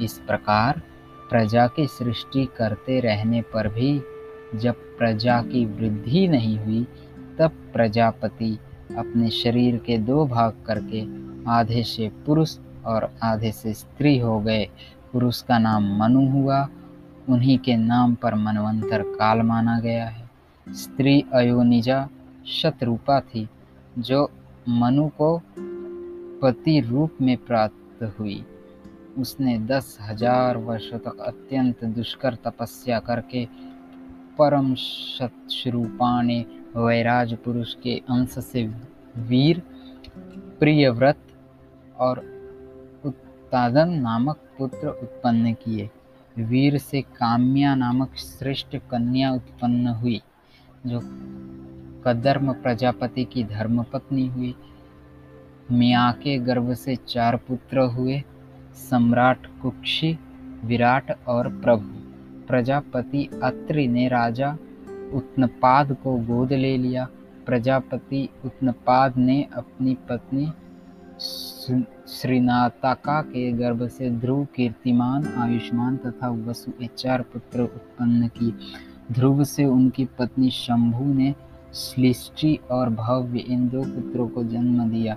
इस 0.00 0.18
प्रकार 0.18 0.82
प्रजा 1.32 1.66
की 1.66 1.86
सृष्टि 1.86 2.48
करते 2.56 3.00
रहने 3.00 3.42
पर 3.42 3.68
भी 3.68 4.02
जब 4.54 4.74
प्रजा 4.74 5.42
की 5.42 5.66
वृद्धि 5.66 6.28
नहीं 6.28 6.58
हुई, 6.58 6.86
तब 7.38 7.50
प्रजापति 7.72 8.58
अपने 8.98 9.30
शरीर 9.30 9.76
के 9.76 9.98
दो 9.98 10.26
भाग 10.26 10.52
करके 10.66 11.06
आधे 11.50 11.82
से 11.82 12.08
पुरुष 12.26 12.58
और 12.86 13.10
आधे 13.22 13.52
से 13.52 13.74
स्त्री 13.74 14.18
हो 14.18 14.40
गए। 14.40 14.68
पुरुष 15.12 15.42
का 15.42 15.58
नाम 15.58 15.96
मनु 15.96 16.28
हुआ। 16.28 16.68
उन्हीं 17.28 17.58
के 17.58 17.76
नाम 17.76 18.14
पर 18.14 18.34
मनवंतर 18.34 19.02
काल 19.02 19.42
माना 19.42 19.80
गया 19.80 20.08
है। 20.08 20.30
स्त्री 20.68 21.24
अयोनिजा 21.32 22.08
शतरूपा 22.46 23.20
थी, 23.20 23.48
जो 23.98 24.30
मनु 24.68 25.08
को 25.08 25.42
पति 26.42 26.80
रूप 26.80 27.10
में 27.22 27.36
प्राप्त 27.36 28.16
हुई। 28.20 28.44
उसने 29.18 29.58
दस 29.58 29.96
हज़ार 30.00 30.56
वर्षों 30.56 30.98
तक 30.98 31.20
अत्यंत 31.20 31.84
दुष्कर 31.84 32.34
तपस्या 32.34 32.98
करके 32.98 33.44
परम 34.38 34.74
शत्रुपा 34.74 36.20
ने 36.22 36.44
वैराज 36.76 37.34
पुरुष 37.34 37.74
के 37.74 37.96
अंश 38.10 38.38
से 38.44 38.62
वीर, 39.18 39.62
प्रियव्रत 40.60 41.18
और 41.96 42.18
उत्तादन 43.04 43.90
नामक 44.00 44.38
पुत्र 44.58 44.88
उत्पन्न 44.88 45.52
किए। 45.54 45.88
वीर 46.38 46.78
से 46.78 47.00
काम्या 47.02 47.74
नामक 47.74 48.14
श्रेष्ठ 48.16 48.76
कन्या 48.90 49.32
उत्पन्न 49.32 49.86
हुई, 49.86 50.20
जो 50.86 51.00
कदर्म 52.06 52.52
प्रजापति 52.52 53.24
की 53.24 53.44
धर्मपत्नी 53.44 54.26
हुई। 54.26 54.54
मिया 55.70 56.10
के 56.12 56.38
गर्भ 56.38 56.72
से 56.74 56.96
चार 57.08 57.36
पुत्र 57.36 57.80
हुए। 57.88 58.22
सम्राट 58.74 59.46
कुक्षी, 59.62 60.18
विराट 60.64 61.16
और 61.28 61.48
प्रभु। 61.48 62.02
प्रजापति 62.46 63.40
अत्रि 63.42 63.88
ने 63.88 64.08
राजा 64.08 64.56
उत्नपाद 65.14 65.96
को 66.04 66.16
गोद 66.16 66.52
ले 66.52 66.78
लिया। 66.78 67.08
प्रजापति 67.46 68.28
उत्नपाद 68.44 69.16
ने 69.16 69.48
अपनी 69.56 69.94
पत्नी 69.94 70.52
श्रीनाताका 72.08 73.22
के 73.22 73.52
गर्भ 73.52 73.88
से 73.88 74.10
ध्रुव 74.10 74.44
कीर्तिमान, 74.44 75.26
आयुष्मान 75.26 75.96
तथा 75.96 76.28
वसु 76.28 76.86
चार 76.96 77.22
पुत्र 77.22 77.60
उत्पन्न 77.60 78.28
की। 78.28 78.54
ध्रुव 79.12 79.44
से 79.44 79.64
उनकी 79.64 80.04
पत्नी 80.04 80.50
शंभु 80.50 81.04
ने 81.04 81.34
सृष्टि 81.72 82.58
और 82.70 82.90
भव्य 82.90 83.38
इन 83.38 83.68
दो 83.68 83.82
पुत्रों 83.82 84.28
को 84.28 84.44
जन्म 84.44 84.90
दिया। 84.90 85.16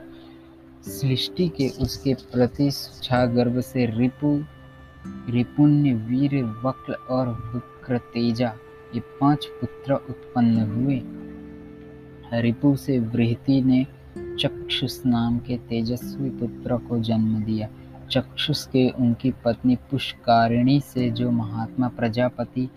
सृष्टि 0.88 1.48
के 1.48 1.70
उसके 1.70 2.14
प्रति 2.14 2.70
गर्भ 3.12 3.60
से 3.60 3.86
रिपु, 3.86 4.44
रिपुण्य 5.30 5.94
वीर 5.94 6.44
वक्ल 6.44 6.94
और 6.94 7.28
विक्र 7.28 7.98
तेजा 7.98 8.54
ये 8.96 9.00
पाँच 9.00 9.46
पुत्र 9.46 9.94
उत्पन्न 9.94 10.60
हुए। 10.60 11.02
रिपु 12.42 12.76
से 12.76 13.00
वृहति 13.00 13.62
ने 13.62 13.88
चक्षुष 14.40 15.06
नाम 15.06 15.40
के 15.40 15.58
तेजस्वी 15.58 16.30
पुत्र 16.30 16.78
को 16.78 17.00
जन्म 17.00 17.44
दिया। 17.44 17.70
चक्षुष 18.12 18.66
के 18.68 18.90
उनकी 18.90 19.32
पत्नी 19.32 19.76
पुष्कारिणी 19.76 20.80
से 20.80 21.10
जो 21.12 21.32
महात्मा 21.32 21.88
प्रजापति 21.88 22.70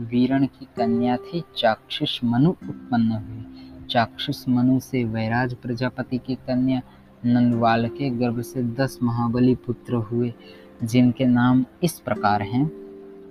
वीरण 0.00 0.46
की 0.46 0.64
कन्या 0.76 1.16
थी, 1.16 1.42
चाक्षुष 1.56 2.20
मनु 2.24 2.50
उत्पन्न 2.50 3.12
हुई 3.12 3.44
चाक्षुष 3.90 4.48
मनु 4.48 4.80
से 4.80 5.04
वैराज 5.04 5.54
प्रजापति 5.54 6.18
की 6.18 6.34
कन्या 6.34 6.80
नंदवाल 7.26 7.88
के 7.88 8.10
गर्भ 8.10 8.40
से 8.40 8.62
दस 8.62 8.98
महाबली 9.02 9.54
पुत्र 9.54 9.94
हुए, 9.94 10.34
जिनके 10.82 11.24
नाम 11.24 11.64
इस 11.82 12.00
प्रकार 12.00 12.42
हैं। 12.42 12.70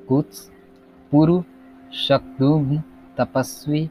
कुत्स, 0.09 0.51
पुरु 1.11 1.43
शक्दुघ्न 1.93 2.83
तपस्वी, 3.17 3.89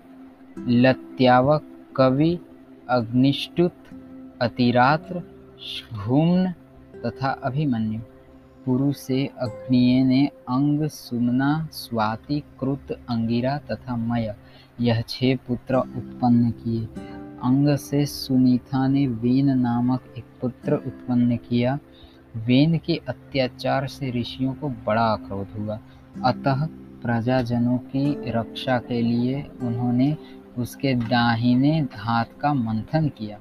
लत्यावक, 0.58 1.62
कवि, 1.96 2.38
अग्निष्टुत, 2.88 3.72
अतिरात्र, 4.42 5.22
घूम्न 5.94 6.52
तथा 7.06 7.28
अभिमन्यु। 7.28 8.00
पुरु 8.64 8.92
से 8.92 9.26
अग्निय 9.26 10.04
ने 10.04 10.26
अंग, 10.26 10.88
सुमना, 10.88 11.68
स्वाति, 11.72 12.42
कृत, 12.60 13.00
अंगिरा 13.08 13.58
तथा 13.58 13.96
मय, 13.96 14.34
यह 14.80 15.00
छह 15.08 15.36
पुत्र 15.36 15.76
उत्पन्न 15.76 16.50
किए। 16.50 16.88
अंग 17.42 17.76
से 17.76 18.04
सुनीता 18.06 18.86
ने 18.88 19.06
वेन 19.06 19.50
नामक 19.58 20.14
एक 20.18 20.24
पुत्र 20.40 20.74
उत्पन्न 20.76 21.36
किया। 21.36 21.78
वेन 22.36 22.78
के 22.78 23.00
अत्याचार 23.08 23.86
से 23.86 24.10
ऋषियों 24.10 24.52
को 24.54 24.68
बड़ा 24.86 25.14
क्रोध 25.16 25.58
हुआ। 25.58 25.78
अतः 26.24 26.66
प्रजाजनों 27.02 27.78
की 27.78 28.30
रक्षा 28.30 28.78
के 28.78 29.00
लिए 29.02 29.42
उन्होंने 29.62 30.16
उसके 30.58 30.94
दाहिने 30.94 31.78
हाथ 31.94 32.38
का 32.40 32.52
मंथन 32.54 33.08
किया। 33.08 33.38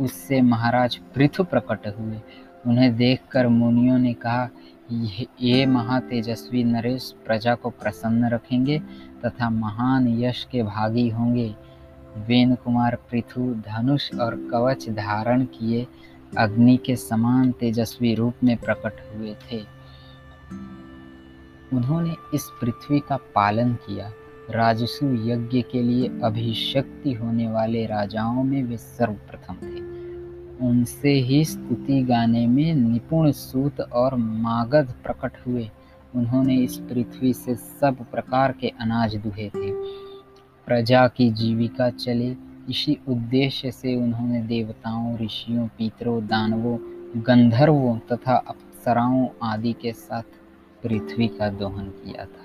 उससे 0.00 0.40
महाराज 0.40 0.96
पृथु 1.14 1.44
प्रकट 1.44 1.86
हुए। 1.98 2.20
उन्हें 2.66 2.96
देखकर 2.96 3.48
मुनियों 3.48 3.98
ने 3.98 4.12
कहा 4.14 4.48
ये 5.40 5.64
महातेजस्वी 5.66 6.64
नरेश 6.64 7.14
प्रजा 7.26 7.54
को 7.54 7.70
प्रसन्न 7.70 8.28
रखेंगे 8.28 8.78
तथा 9.24 9.50
महान 9.50 10.08
यश 10.20 10.46
के 10.52 10.62
भागी 10.62 11.08
होंगे। 11.08 11.54
वेन 12.16 12.54
कुमार 12.54 12.96
पृथु 12.96 13.54
धनुष 13.54 14.14
और 14.14 14.48
कवच 14.52 14.88
धारण 14.88 15.44
किए 15.44 15.86
अग्नि 16.38 16.76
के 16.76 16.96
समान 16.96 17.52
तेजस्वी 17.52 18.14
रूप 18.14 18.34
में 18.44 18.56
प्रकट 18.56 18.92
हुए 19.16 19.34
थे। 19.34 19.60
उन्होंने 21.72 22.14
इस 22.34 22.50
पृथ्वी 22.60 23.00
का 23.00 23.16
पालन 23.16 23.74
किया। 23.74 24.10
राजसु 24.50 25.06
यज्ञ 25.06 25.62
के 25.62 25.82
लिए 25.82 26.20
अभिशक्ति 26.24 27.12
होने 27.12 27.48
वाले 27.48 27.86
राजाओं 27.86 28.44
में 28.44 28.62
वे 28.62 28.76
सर्वप्रथम 28.76 29.54
थे। 29.54 29.88
उनसे 30.66 31.10
ही 31.10 31.44
स्तुति 31.44 32.02
गाने 32.02 32.46
में 32.46 32.74
निपुण 32.74 33.30
सूत 33.30 33.80
और 33.80 34.14
मागध 34.14 34.94
प्रकट 35.02 35.32
हुए। 35.46 35.70
उन्होंने 36.14 36.56
इस 36.56 36.76
पृथ्वी 36.76 37.32
से 37.32 37.54
सब 37.54 38.06
प्रकार 38.10 38.52
के 38.52 38.68
अनाज 38.68 39.16
दुहे 39.16 39.48
थे। 39.48 39.98
प्रजा 40.68 41.08
की 41.08 41.30
जीविका 41.30 41.90
चले। 41.90 42.36
इसी 42.70 42.98
उद्देश्य 43.08 43.70
से 43.70 43.96
उन्होंने 43.96 44.42
देवताओं, 44.42 45.18
ऋषियों, 45.18 45.68
पितरों, 45.68 46.26
दानवों, 46.26 46.78
गंधर्वों 47.22 47.98
तथा 47.98 48.36
अप्सराओं 48.36 49.28
आदि 49.42 49.72
के 49.72 49.92
साथ 49.92 50.22
पृथ्वी 50.82 51.28
का 51.28 51.48
दोहन 51.48 51.88
किया 51.88 52.24
था। 52.24 52.44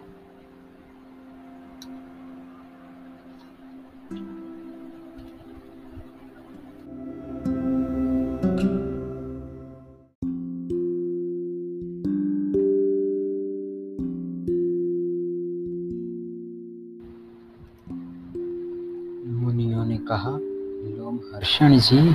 लोमहर्षण 21.62 21.80
जी 21.80 22.14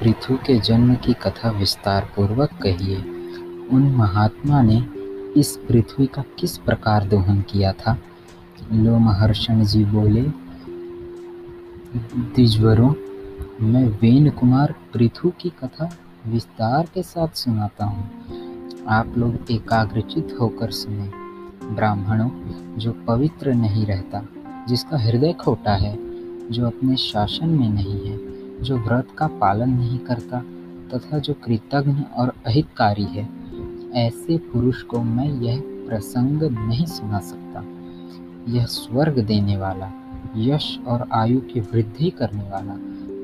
पृथु 0.00 0.34
के 0.36 0.58
जन्म 0.58 0.94
की 0.94 1.12
कथा 1.12 1.50
विस्तार 1.50 2.08
पूर्वक 2.16 2.50
कहिए। 2.62 2.96
उन 3.72 3.94
महात्मा 3.96 4.62
ने 4.62 4.84
इस 5.40 5.56
पृथ्वी 5.68 6.06
का 6.06 6.24
किस 6.38 6.58
प्रकार 6.58 7.04
दोहन 7.04 7.40
किया 7.40 7.72
था? 7.72 7.98
लोमहर्षण 8.72 9.64
जी 9.64 9.84
बोले 9.84 10.22
द्विजवरों 12.18 12.94
मैं 13.60 13.88
वेन 13.88 14.30
कुमार 14.30 14.74
पृथु 14.94 15.32
की 15.40 15.48
कथा 15.48 15.96
विस्तार 16.26 16.88
के 16.94 17.02
साथ 17.02 17.28
सुनाता 17.28 17.84
हूँ। 17.84 18.10
आप 18.88 19.18
लोग 19.18 19.38
एकाग्रचित 19.50 20.36
होकर 20.40 20.70
सुने। 20.70 21.10
ब्राह्मणों, 21.74 22.30
जो 22.78 22.92
पवित्र 22.92 23.52
नहीं 23.52 23.86
रहता, 23.86 24.28
जिसका 24.68 24.98
हृदय 24.98 25.32
खोटा 25.32 25.72
है, 25.72 25.98
जो 26.50 26.66
अपने 26.66 26.96
शासन 26.96 27.48
में 27.48 27.68
नहीं 27.68 28.06
है 28.06 28.33
जो 28.64 28.78
व्रत 28.78 29.08
का 29.18 29.26
पालन 29.26 29.70
नहीं 29.70 29.98
करता 29.98 30.44
तथा 30.94 31.18
जो 31.18 31.34
कृतज्ञ 31.34 32.02
और 32.16 32.32
अहितकारी 32.46 33.04
है, 33.04 33.28
ऐसे 33.92 34.38
पुरुष 34.38 34.82
को 34.82 35.02
मैं 35.02 35.28
यह 35.28 35.62
प्रसंग 35.66 36.42
नहीं 36.42 36.86
सुना 36.86 37.18
सकता। 37.18 37.64
यह 38.48 38.64
स्वर्ग 38.64 39.18
देने 39.18 39.56
वाला, 39.56 39.92
यश 40.36 40.78
और 40.86 41.08
आयु 41.12 41.40
की 41.40 41.60
वृद्धि 41.60 42.10
करने 42.10 42.42
वाला, 42.42 42.76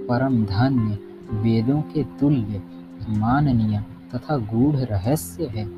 परम 0.09 0.45
धन्य, 0.45 0.99
वेदों 1.31 1.83
के 1.83 2.05
तुल्य, 2.05 2.63
माननीय 3.09 3.85
तथा 4.15 4.37
गूढ़ 4.37 4.77
रहस्य 4.77 5.45
है। 5.45 5.69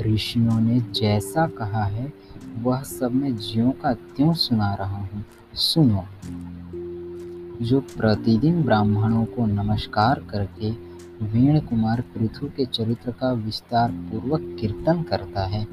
ऋषियों 0.00 0.60
ने 0.60 0.80
जैसा 0.80 1.46
कहा 1.46 1.84
है, 1.84 2.12
वह 2.62 2.82
सब 2.82 3.14
मैं 3.14 3.36
ज्यों 3.36 3.70
का 3.70 3.94
त्यों 3.94 4.34
सुना 4.34 4.74
रहा 4.74 4.96
हूँ। 4.96 5.24
सुनो। 5.54 6.04
जो 7.62 7.78
प्रतिदिन 7.80 8.62
ब्राह्मणों 8.62 9.24
को 9.24 9.44
नमस्कार 9.46 10.18
करके 10.30 10.70
वीण 11.24 11.58
कुमार 11.60 12.00
पृथु 12.14 12.46
के 12.46 12.64
चरित्र 12.64 13.10
का 13.10 13.30
विस्तार 13.32 13.90
पूर्वक 13.90 14.40
कीर्तन 14.60 15.02
करता 15.02 15.44
है, 15.44 15.64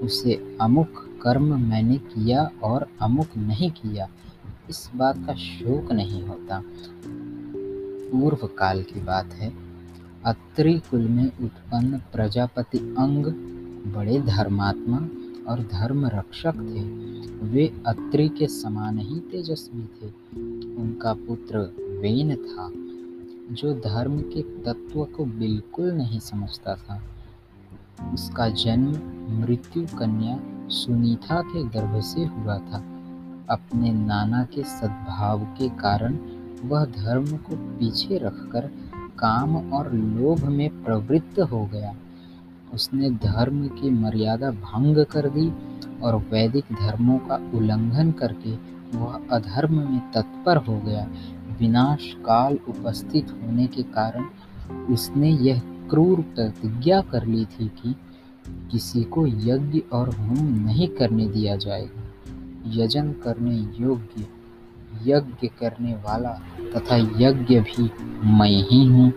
उसे 0.00 0.34
अमुक 0.60 1.04
कर्म 1.22 1.54
मैंने 1.60 1.96
किया 1.96 2.48
और 2.62 2.86
अमुक 3.00 3.36
नहीं 3.36 3.70
किया, 3.70 4.08
इस 4.70 4.90
बात 4.96 5.24
का 5.26 5.34
शोक 5.34 5.92
नहीं 5.92 6.22
होता। 6.22 6.62
पूर्व 8.10 8.46
काल 8.58 8.82
की 8.82 9.00
बात 9.00 9.32
है 9.32 9.52
अत्रि 10.24 10.74
कुल 10.90 11.08
में 11.08 11.26
उत्पन्न 11.26 11.98
प्रजापति 12.12 12.78
अंग, 12.78 13.26
बड़े 13.94 14.20
धर्मात्मा 14.20 14.98
और 15.48 15.60
धर्म 15.72 16.06
रक्षक 16.06 16.54
थे। 16.54 17.02
वे 17.46 17.82
अत्रि 17.86 18.28
के 18.28 18.46
समान 18.46 18.98
ही 18.98 19.20
तेजस्वी 19.20 19.82
थे। 19.82 20.06
उनका 20.76 21.14
पुत्र 21.14 21.58
वेन 22.02 22.36
था, 22.36 22.70
जो 23.54 23.74
धर्म 23.74 24.20
के 24.20 24.42
तत्व 24.42 25.04
को 25.04 25.24
बिल्कुल 25.24 25.92
नहीं 25.92 26.20
समझता 26.20 26.74
था। 26.74 27.02
उसका 28.12 28.48
जन्म 28.48 28.90
मृत्यु 29.40 29.86
कन्या 29.98 30.40
सुनीता 30.68 31.42
के 31.42 31.64
गर्भ 31.64 32.00
से 32.00 32.24
हुआ 32.24 32.58
था। 32.58 32.88
अपने 33.50 33.92
नाना 33.92 34.44
के 34.44 34.62
सद्भाव 34.62 35.44
के 35.44 35.68
कारण 35.68 36.18
वह 36.64 36.84
धर्म 36.84 37.36
को 37.36 37.56
पीछे 37.56 38.18
रखकर 38.18 38.70
काम 39.18 39.72
और 39.72 39.94
लोभ 39.94 40.44
में 40.44 40.84
प्रवृत्त 40.84 41.40
हो 41.40 41.66
गया। 41.72 41.96
उसने 42.74 43.10
धर्म 43.10 43.66
की 43.68 43.90
मर्यादा 43.90 44.50
भंग 44.50 45.04
कर 45.04 45.28
दी 45.28 45.52
और 46.02 46.16
वैदिक 46.16 46.64
धर्मों 46.72 47.18
का 47.18 47.36
उल्लंघन 47.54 48.12
करके 48.12 48.52
वह 48.98 49.20
अधर्म 49.30 49.74
में 49.74 50.00
तत्पर 50.12 50.56
हो 50.56 50.78
गया। 50.80 51.06
विनाश 51.60 52.12
काल 52.18 52.58
उपस्थित 52.68 53.30
होने 53.32 53.66
के 53.66 53.82
कारण 53.82 54.24
उसने 54.92 55.30
यह 55.30 55.60
क्रूर 55.90 56.20
प्रतिज्ञा 56.20 57.00
कर 57.00 57.26
ली 57.26 57.44
थी 57.44 57.68
कि 57.68 57.94
किसी 58.70 59.02
को 59.04 59.26
यज्ञ 59.26 59.78
और 59.92 60.08
होम 60.08 60.46
नहीं 60.66 60.88
करने 60.88 61.26
दिया 61.26 61.56
जाएगा। 61.56 62.02
यजन 62.66 63.12
करने 63.12 63.56
योग्य, 63.80 64.26
यज्ञ 65.06 65.48
करने 65.60 65.94
वाला 65.94 66.32
तथा 66.76 66.96
यज्ञ 66.96 67.60
भी 67.60 67.90
मैं 68.32 68.68
ही 68.70 68.84
हूँ। 68.86 69.12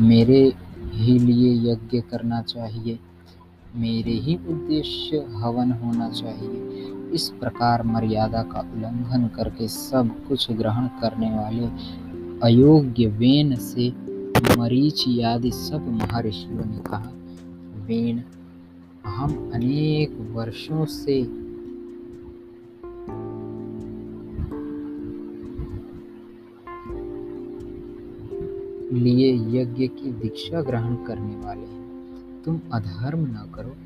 मेरे 0.00 0.52
ही 0.96 1.18
लिए 1.18 1.72
यज्ञ 1.72 2.00
करना 2.00 2.42
चाहिए। 2.42 2.98
मेरे 3.76 4.12
ही 4.12 4.36
उद्देश्य 4.36 5.16
हवन 5.16 5.72
होना 5.72 6.08
चाहिए। 6.08 6.86
इस 7.14 7.28
प्रकार 7.28 7.82
मर्यादा 7.82 8.42
का 8.42 8.60
उल्लंघन 8.60 9.30
करके 9.36 9.68
सब 9.68 10.28
कुछ 10.28 10.50
ग्रहण 10.50 10.86
करने 10.86 11.30
वाले 11.30 11.66
अयोग्य 12.42 13.06
वेन 13.06 13.54
से 13.56 13.92
मरीच 14.58 15.04
आदि 15.24 15.50
सब 15.50 15.88
महर्षियों 15.88 16.64
ने 16.64 16.78
कहा, 16.78 17.10
वेन, 17.86 18.24
हम 19.06 19.50
अनेक 19.54 20.30
वर्षों 20.32 20.84
से 20.84 21.45
लिए 28.96 29.60
यज्ञ 29.60 29.86
की 29.86 30.12
दीक्षा 30.12 30.62
ग्रहण 30.62 30.94
करने 30.94 31.36
वाले 31.36 31.86
तुम 32.44 32.60
अधर्म 32.72 33.18
न 33.18 33.52
करो। 33.54 33.76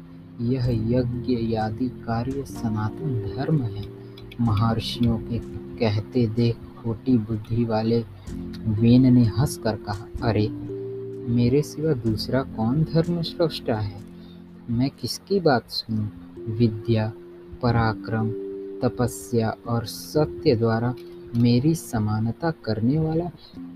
यह 0.44 0.68
यज्ञ 0.68 1.54
यादि 1.54 1.88
कार्य 1.88 2.44
सनातन 2.46 3.32
धर्म 3.36 3.62
है। 3.62 4.00
महर्षियों 4.40 5.18
के 5.18 5.38
कहते 5.76 6.26
देख 6.26 6.56
खोटी 6.82 7.18
बुद्धि 7.18 7.64
वाले 7.64 8.04
वेन 8.64 9.14
ने 9.14 9.24
हंस 9.24 9.58
कर 9.58 9.76
कहा, 9.76 10.06
अरे, 10.22 10.48
मेरे 11.32 11.62
सिवा 11.62 11.92
दूसरा 11.92 12.42
कौन 12.42 12.82
धर्म 12.82 13.22
श्रेष्ठा 13.22 13.74
है? 13.74 14.00
मैं 14.70 14.90
किसकी 14.90 15.40
बात 15.40 15.70
सुनूं? 15.70 16.06
विद्या, 16.54 17.12
पराक्रम, 17.62 18.30
तपस्या 18.80 19.56
और 19.68 19.84
सत्य 19.84 20.56
द्वारा 20.56 20.94
मेरी 21.37 21.75
समानता 21.75 22.50
करने 22.64 22.99
वाला 22.99 23.30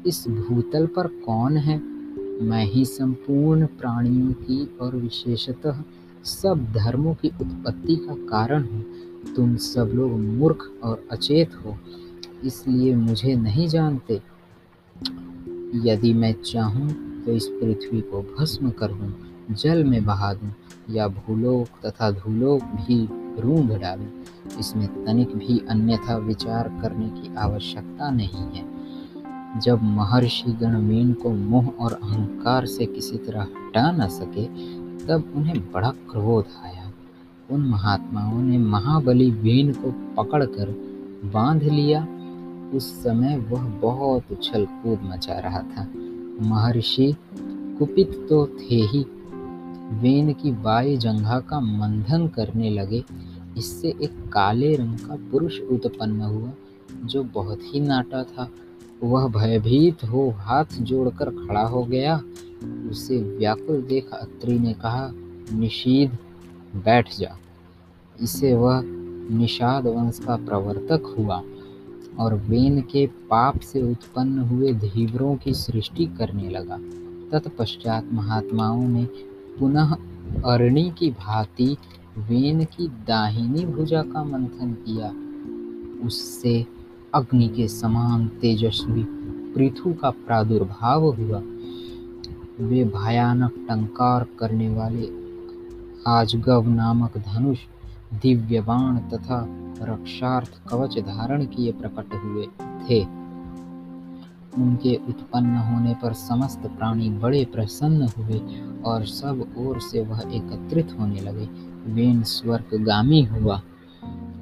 इस 0.06 0.28
भूतल 0.28 0.86
पर 0.86 1.06
कौन 1.06 1.56
है? 1.56 1.78
मैं 2.42 2.64
ही 2.64 2.84
संपूर्ण 2.84 3.66
प्राणियों 3.66 4.32
की 4.32 4.78
और 4.80 4.96
विशेषतः 4.96 5.82
सब 6.24 6.66
धर्मों 6.72 7.14
की 7.14 7.28
उत्पत्ति 7.28 7.96
का 7.96 8.14
कारण 8.14 8.64
हूँ। 8.64 8.84
तुम 9.36 9.56
सब 9.56 9.90
लोग 9.94 10.12
मूर्ख 10.12 10.70
और 10.84 11.06
अचेत 11.12 11.54
हो, 11.54 11.76
इसलिए 12.44 12.94
मुझे 12.94 13.34
नहीं 13.34 13.68
जानते। 13.68 14.20
यदि 15.84 16.12
मैं 16.12 16.32
चाहूँ 16.42 16.88
तो 17.24 17.32
इस 17.32 17.46
पृथ्वी 17.46 18.00
को 18.00 18.22
भस्म 18.22 18.70
कर 18.70 18.92
दूँ, 18.92 19.12
जल 19.50 19.84
में 19.84 20.04
बहा 20.04 20.34
दूँ, 20.34 20.52
या 20.90 21.08
भूलोक 21.08 21.86
तथा 21.86 22.10
धूलोक 22.10 22.62
भी 22.62 23.08
रूंध 23.40 23.72
डालूँ। 23.72 24.23
इसमें 24.60 25.04
तनिक 25.04 25.36
भी 25.36 25.66
अन्यथा 25.68 26.16
विचार 26.16 26.68
करने 26.82 27.08
की 27.08 27.36
आवश्यकता 27.36 28.10
नहीं 28.10 28.44
है। 28.44 28.74
जब 29.60 29.82
महर्षि 29.82 30.52
गणवीन 30.52 31.12
को 31.12 31.30
मोह 31.30 31.68
और 31.68 31.92
अहंकार 31.92 32.66
से 32.66 32.86
किसी 32.86 33.18
तरह 33.18 33.42
हटा 33.42 33.92
न 33.92 34.08
सके, 34.08 34.46
तब 35.06 35.32
उन्हें 35.36 35.72
बड़ा 35.72 35.90
क्रोध 35.90 36.44
आया। 36.64 36.92
उन 37.50 37.60
महात्माओं 37.60 38.42
ने 38.42 38.58
महाबली 38.58 39.30
वेन 39.30 39.72
को 39.72 40.22
पकड़कर 40.22 40.70
बाँध 41.34 41.62
लिया। 41.62 42.08
उस 42.74 43.02
समय 43.02 43.38
वह 43.38 43.64
बहुत 43.64 44.22
उछल 44.32 44.64
कूद 44.64 44.98
मचा 45.02 45.34
रहा 45.34 45.58
था। 45.58 45.88
महर्षि 46.42 47.14
कुपित 47.78 48.26
तो 48.28 48.46
थे 48.46 48.74
ही। 48.74 49.06
वेन 49.90 50.32
की 50.32 50.62
वायु 50.62 50.96
जंघा 50.96 51.40
का 51.40 51.60
मंथन 51.60 52.28
करने 52.28 52.70
लगे। 52.70 53.04
इससे 53.58 53.88
एक 53.88 54.28
काले 54.32 54.76
रंग 54.76 54.98
का 54.98 55.16
पुरुष 55.30 55.60
उत्पन्न 55.60 56.20
हुआ, 56.20 56.52
जो 57.04 57.22
बहुत 57.22 57.58
ही 57.62 57.80
नाटा 57.80 58.22
था। 58.22 58.50
वह 59.02 59.28
भयभीत 59.28 60.04
हो 60.04 60.30
हाथ 60.30 60.64
जोड़कर 60.80 61.30
खड़ा 61.30 61.62
हो 61.62 61.84
गया। 61.84 62.22
उसे 62.90 63.22
व्याकुल 63.22 63.82
देख 63.82 64.10
अत्रि 64.10 64.58
ने 64.58 64.72
कहा 64.72 65.10
निशीद 65.52 66.18
बैठ 66.76 67.16
जा। 67.18 67.36
इसे 68.20 68.54
वह 68.54 68.82
निषाद 69.30 69.86
वंश 69.86 70.18
का 70.18 70.36
प्रवर्तक 70.36 71.14
हुआ 71.18 71.42
और 72.18 72.34
वेन 72.34 72.80
के 72.80 73.06
पाप 73.06 73.60
से 73.60 73.82
उत्पन्न 73.82 74.38
हुए 74.38 74.72
धीवरों 74.72 75.36
की 75.36 75.54
सृष्टि 75.54 76.06
करने 76.06 76.48
लगा। 76.48 76.78
तत्पश्चात 77.32 78.08
महात्माओं 78.12 78.88
ने 78.88 79.04
पुनः 79.58 79.96
अरणी 80.44 80.90
की 80.98 81.10
भांति 81.10 81.76
वेन 82.18 82.64
की 82.64 82.88
दाहिनी 82.88 83.64
भुजा 83.66 84.02
का 84.02 84.24
मंथन 84.24 84.72
किया। 84.72 85.08
उससे 86.06 86.66
अग्नि 87.14 87.48
के 87.48 87.68
समान 87.68 88.28
तेजस्वी 88.28 89.04
पृथु 89.54 89.92
का 89.92 90.10
प्रादुर्भाव 90.10 91.04
हुआ। 91.04 91.42
वे 92.60 92.84
भयानक 92.84 93.54
टंकार 93.68 94.26
करने 94.38 94.68
वाले 94.68 95.08
आजगव 96.06 96.68
नामक 96.68 97.18
धनुष 97.18 97.58
दिव्य 98.22 98.60
बाण 98.60 98.98
तथा 98.98 99.46
रक्षार्थ 99.82 100.68
कवच 100.68 100.98
धारण 100.98 101.46
किए 101.46 101.72
प्रकट 101.72 102.14
हुए 102.14 102.46
थे। 102.88 103.02
उनके 104.62 104.96
उत्पन्न 105.08 105.56
होने 105.56 105.94
पर 105.94 106.12
समस्त 106.12 106.66
प्राणी 106.66 107.10
बड़े 107.10 107.44
प्रसन्न 107.44 108.08
हुए 108.18 108.40
और 108.82 109.06
सब 109.06 109.54
ओर 109.58 109.80
से 109.80 110.00
वह 110.00 110.22
एकत्रित 110.34 110.96
होने 111.00 111.20
लगे। 111.20 111.73
वेन 111.86 112.22
स्वर्गगामी 112.22 113.22
हुआ। 113.22 113.62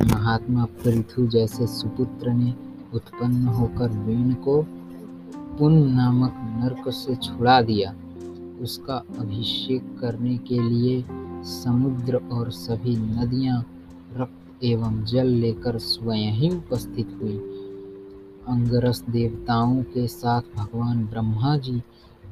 महात्मा 0.03 0.65
पृथु 0.65 1.27
जैसे 1.27 1.67
सुपुत्र 1.67 2.31
ने 2.31 2.55
उत्पन्न 2.95 3.47
होकर 3.47 3.89
वेन 3.89 4.35
को 4.35 4.63
पुन 5.59 5.93
नामक 5.93 6.35
नरक 6.37 6.89
से 6.89 7.17
छुड़ा 7.17 7.63
दिया। 7.63 7.95
उसका 8.61 9.05
अभिषेक 9.19 9.99
करने 10.01 10.37
के 10.39 10.69
लिए 10.69 11.05
समुद्र 11.45 12.17
और 12.17 12.51
सभी 12.51 12.97
नदियाँ, 12.97 13.67
रक्त 14.17 14.65
एवं 14.65 15.05
जल 15.05 15.27
लेकर 15.27 15.79
स्वयं 15.79 16.33
ही 16.33 16.51
उपस्थित 16.51 17.19
हुई। 17.23 17.37
अंगरस 18.49 19.05
देवताओं 19.11 19.83
के 19.83 20.07
साथ 20.07 20.43
भगवान 20.57 21.05
ब्रह्मा 21.05 21.57
जी 21.57 21.83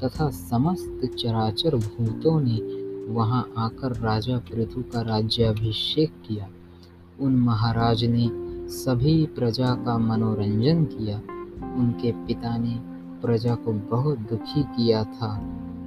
तथा 0.05 0.31
समस्त 0.31 1.11
चराचर 1.19 1.77
भूतों 1.77 2.41
ने 2.41 2.80
वहाँ 3.11 3.53
आकर 3.59 3.97
राजा 3.97 4.39
पृथु 4.39 4.83
का 4.83 5.01
राज्याभिषेक 5.01 6.11
किया। 6.29 6.49
उन 7.21 7.37
महाराज 7.37 8.05
ने 8.05 8.29
सभी 8.69 9.27
प्रजा 9.27 9.75
का 9.75 9.99
मनोरंजन 9.99 10.85
किया। 10.85 11.17
उनके 11.75 12.13
पिता 12.13 12.57
ने 12.57 12.75
प्रजा 13.23 13.55
को 13.55 13.73
बहुत 13.73 14.19
दुखी 14.19 14.63
किया 14.63 15.05
था, 15.05 15.37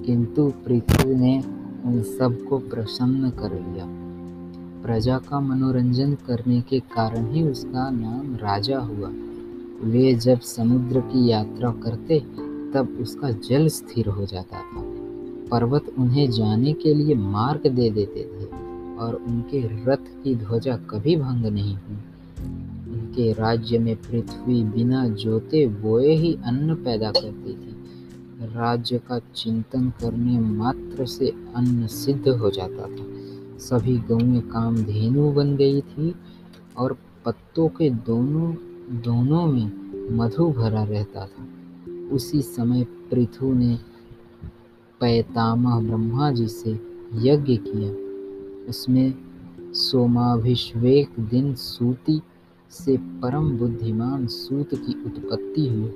किंतु 0.06 0.50
पृथु 0.66 1.16
ने 1.16 1.40
उन 1.86 2.02
सबको 2.02 2.58
प्रसन्न 2.60 3.30
कर 3.30 3.54
लिया। 3.54 3.86
प्रजा 4.84 5.18
का 5.18 5.40
मनोरंजन 5.40 6.14
करने 6.14 6.62
के 6.62 6.80
कारण 6.80 7.32
ही 7.32 7.44
उसका 7.44 7.90
नाम 7.90 8.36
राजा 8.36 8.80
हुआ। 8.80 9.10
वे 9.84 10.14
जब 10.16 10.40
समुद्र 10.40 11.00
की 11.00 11.28
यात्रा 11.28 11.72
करते, 11.72 12.20
तब 12.74 12.98
उसका 13.02 13.32
जल 13.32 13.68
स्थिर 13.68 14.08
हो 14.08 14.26
जाता 14.26 14.58
था। 14.58 14.93
पर्वत 15.54 15.86
उन्हें 16.00 16.32
जाने 16.32 16.74
के 16.74 16.94
लिए 16.94 17.16
मार्ग 17.16 17.68
दे 17.68 17.90
देते 17.90 18.24
थे, 18.24 18.46
और 18.98 19.16
उनके 19.28 19.86
रथ 19.86 20.24
की 20.24 20.36
ध्वजा 20.36 20.78
कभी 20.78 21.16
भंग 21.16 21.46
नहीं 21.46 21.76
हुई। 21.76 21.96
उनके 22.94 23.34
राज्य 23.34 23.80
में 23.80 23.96
पृथ्वी 23.96 24.64
बिना 24.64 25.08
जोते 25.08 25.68
बोए 25.68 26.16
ही 26.16 26.38
अन्न 26.46 26.76
पैदा 26.76 27.12
करती 27.12 27.54
थी। 27.54 27.74
राज्य 28.56 28.98
का 28.98 29.20
चिंतन 29.20 29.90
करने 29.90 30.40
मात्र 30.40 31.06
से 31.06 31.34
अन्न 31.56 31.88
सिद्ध 31.88 32.28
हो 32.28 32.50
जाता 32.52 32.84
था। 32.84 33.06
सभी 33.58 33.98
गौएँ 33.98 34.42
कामधेनु 34.42 35.32
बन 35.32 35.56
गई 35.56 35.82
थी, 35.82 36.16
और 36.78 36.98
पत्तों 37.26 37.68
के 37.68 37.90
दोनों 37.90 38.54
दोनों 39.02 39.46
में 39.48 39.72
मधु 40.18 40.50
भरा 40.50 40.84
रहता 40.84 41.26
था। 41.26 41.48
उसी 42.12 42.42
समय 42.42 42.84
पृथु 42.84 43.54
ने 43.54 43.78
पैतामह 45.04 45.80
ब्रह्मा 45.80 46.32
जी 46.32 46.48
से 46.48 46.80
यज्ञ 47.14 47.58
किया। 47.58 47.90
उसमें 48.70 49.14
सोमाभिषेक 49.74 51.20
दिन 51.20 51.56
सूती 51.56 52.22
से 52.72 52.98
परम 52.98 53.58
बुद्धिमान 53.58 54.28
सूत 54.28 54.70
की 54.74 55.04
उत्पत्ति 55.06 55.68
हुई। 55.68 55.92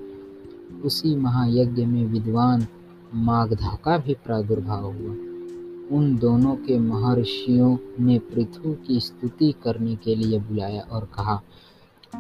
उसी 0.86 1.16
महायज्ञ 1.16 1.86
में 1.86 2.06
विद्वान 2.06 2.68
मागधा 3.16 3.78
का 3.84 3.98
भी 3.98 4.14
प्रादुर्भाव 4.14 4.84
हुआ। 4.84 5.16
उन 5.98 6.18
दोनों 6.22 6.56
के 6.56 6.80
महर्षियों 6.80 7.78
ने 8.00 8.20
पृथु 8.20 8.74
की 8.74 9.00
स्तुति 9.00 9.54
करने 9.64 9.96
के 9.96 10.16
लिए 10.16 10.40
बुलाया 10.40 10.82
और 10.82 11.06
कहा, 11.06 11.42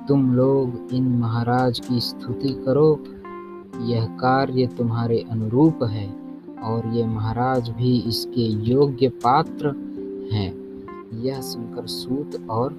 तुम 0.07 0.35
लोग 0.35 0.93
इन 0.93 1.07
महाराज 1.07 1.79
की 1.79 1.99
स्तुति 1.99 2.63
करो। 2.65 3.03
यह 3.81 4.05
कार्य 4.05 4.67
तुम्हारे 4.67 5.25
अनुरूप 5.31 5.83
है। 5.83 6.26
और 6.63 6.87
ये 6.93 7.05
महाराज 7.05 7.69
भी 7.69 7.99
इसके 7.99 8.41
योग्य 8.41 9.09
पात्र 9.09 9.67
हैं। 10.33 10.53
यह 11.23 11.41
सुनकर 11.41 11.87
सूत 11.87 12.49
और 12.49 12.75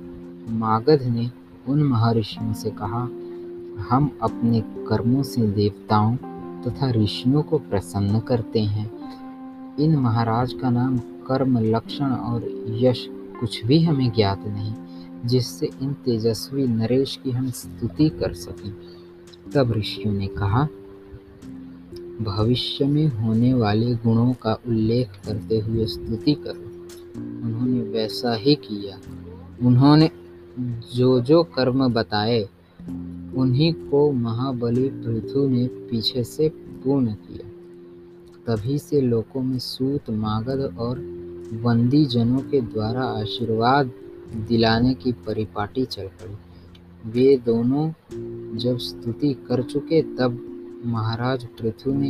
मागध 0.50 1.02
ने 1.02 1.30
उन 1.68 1.82
महर्षियों 1.82 2.52
से 2.52 2.70
कहा, 2.70 3.08
हम 3.90 4.10
अपने 4.22 4.60
कर्मों 4.60 5.22
से 5.22 5.42
देवताओं 5.42 6.16
तथा 6.62 6.90
ऋषियों 6.90 7.42
को 7.42 7.58
प्रसन्न 7.58 8.20
करते 8.20 8.60
हैं। 8.60 8.90
इन 9.80 9.96
महाराज 9.96 10.52
का 10.52 10.70
नाम 10.70 10.98
कर्म, 10.98 11.58
लक्षण 11.58 12.10
और 12.10 12.66
यश 12.68 13.06
कुछ 13.10 13.64
भी 13.66 13.82
हमें 13.82 14.10
ज्ञात 14.12 14.44
नहीं, 14.46 14.74
जिससे 15.24 15.70
इन 15.82 15.92
तेजस्वी 15.92 16.66
नरेश 16.66 17.18
की 17.24 17.30
हम 17.30 17.50
स्तुति 17.50 18.08
कर 18.08 18.32
सकें। 18.32 18.72
तब 19.54 19.72
ऋषियों 19.72 20.12
ने 20.14 20.26
कहा 20.26 20.68
भविष्य 22.22 22.84
में 22.84 23.06
होने 23.06 23.54
वाले 23.54 23.94
गुणों 23.94 24.32
का 24.32 24.54
उल्लेख 24.54 25.08
करते 25.26 25.58
हुए 25.58 25.86
स्तुति 25.86 26.34
करो। 26.34 26.68
उन्होंने 27.46 27.80
वैसा 27.80 28.34
ही 28.34 28.54
किया। 28.54 28.98
उन्होंने 29.66 30.10
जो 30.94 31.20
जो 31.20 31.42
कर्म 31.42 31.88
बताए, 31.92 32.48
उन्हीं 33.36 33.72
को 33.72 34.12
महाबली 34.12 34.88
पृथु 34.88 35.48
ने 35.48 35.66
पीछे 35.66 36.24
से 36.24 36.48
पूर्ण 36.48 37.06
किया। 37.06 37.48
तभी 38.46 38.78
से 38.78 39.00
लोगों 39.00 39.42
में 39.42 39.58
सूत, 39.58 40.10
मागध 40.10 40.78
और 40.78 40.98
वंदी 41.62 42.04
जनों 42.04 42.38
के 42.38 42.60
द्वारा 42.60 43.04
आशीर्वाद 43.04 43.90
दिलाने 44.48 44.94
की 44.94 45.12
परिपाटी 45.12 45.84
चल 45.84 46.06
पड़ी। 46.06 46.34
वे 47.10 47.36
दोनों 47.36 47.92
जब 48.56 48.78
स्तुति 48.78 49.34
कर 49.34 49.62
चुके, 49.62 50.02
तब 50.02 50.47
महाराज 50.86 51.44
पृथु 51.44 51.92
ने 51.92 52.08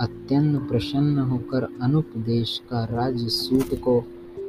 अत्यंत 0.00 0.68
प्रसन्न 0.68 1.18
होकर 1.18 1.66
अनुपदेश 1.82 2.60
का 2.70 2.84
राज्य 2.84 3.28
सूत 3.28 3.74
को 3.74 3.96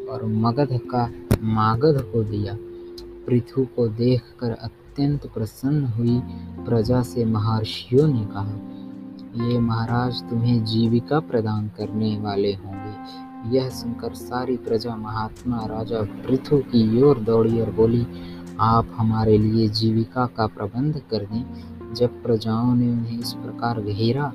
और 0.10 0.26
मगध 0.26 0.80
का 0.86 1.10
मागध 1.44 2.02
को 2.02 2.24
दिया। 2.24 2.58
पृथु 3.28 3.66
को 3.76 3.88
देखकर 3.88 4.52
अत्यंत 4.52 5.28
प्रसन्न 5.34 5.86
हुई 5.86 6.20
प्रजा 6.66 7.02
से 7.02 7.26
महर्षियों 7.26 8.08
ने 8.08 8.26
कहा, 8.26 9.48
ये 9.48 9.60
महाराज 9.60 10.22
तुम्हें 10.30 10.64
जीविका 10.66 11.20
प्रदान 11.20 11.68
करने 11.68 12.18
वाले 12.20 12.54
होंगे। 12.54 13.58
यह 13.58 13.70
सुनकर 13.70 14.14
सारी 14.14 14.58
प्रजा 14.58 14.96
महात्मा 14.96 15.66
राजा 15.66 16.02
पृथु 16.02 16.58
की 16.58 17.02
ओर 17.02 17.20
दौड़ी 17.20 17.60
और 17.62 17.72
बोली, 17.72 18.06
आप 18.60 18.88
हमारे 18.98 19.38
लिए 19.38 19.68
जीविका 19.68 20.26
का 20.26 20.48
प्रबंध 20.48 21.02
कर 21.12 21.26
दें। 21.26 21.73
जब 21.94 22.24
प्रजाओं 22.24 22.76
ने 22.76 22.90
उन्हें 22.92 23.20
इस 23.20 23.34
प्रकार 23.34 23.82
घेरा, 23.82 24.34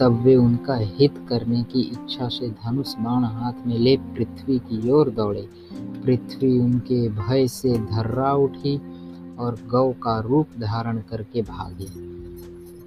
तब 0.00 0.12
वे 0.12 0.36
उनका 0.36 0.76
हित 0.76 1.14
करने 1.28 1.62
की 1.62 1.80
इच्छा 1.80 2.28
से 2.28 2.48
धनुष 2.50 2.94
बाण 2.94 3.24
हाथ 3.24 3.66
में 3.66 3.78
ले 3.78 3.96
पृथ्वी 3.96 4.58
की 4.58 4.90
ओर 4.90 5.10
दौड़े। 5.10 5.48
पृथ्वी 6.04 6.58
उनके 6.58 7.08
भय 7.08 7.48
से 7.48 7.78
धर्रा 7.78 8.32
उठी 8.32 8.76
और 9.38 9.58
गौ 9.70 9.92
का 9.92 10.18
रूप 10.20 10.48
धारण 10.60 10.98
करके 10.98 11.42
भागे। 11.42 11.86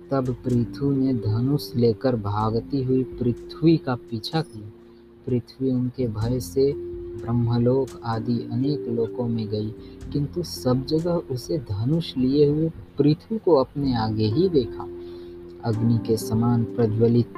तब 0.10 0.36
पृथ्वी 0.46 0.96
ने 0.96 1.14
धनुष 1.14 1.76
लेकर 1.76 2.16
भागती 2.16 2.84
हुई 2.84 3.04
पृथ्वी 3.04 3.78
का 3.78 3.96
पीछा 3.96 4.42
किया। 4.42 4.72
पृथ्वी 5.28 5.72
उनके 5.72 6.08
भय 6.08 6.40
से 6.40 6.74
ब्रह्मलोक 7.18 8.02
आदि 8.06 8.38
अनेक 8.52 8.88
लोकों 8.88 9.28
में 9.28 9.48
गई, 9.48 9.70
किंतु 10.14 10.44
सब 10.44 10.86
जगह 10.86 11.12
उसे 11.12 11.58
धनुष 11.58 12.18
लिए 12.18 12.50
हुए 12.50 12.70
पृथ्वी 12.98 13.38
को 13.38 13.56
अपने 13.56 13.96
आगे 13.96 14.26
ही 14.26 14.50
देखा। 14.50 14.88
अग्नि 15.64 15.98
के 15.98 16.18
समान 16.18 16.64
प्रज्वलित 16.64 17.34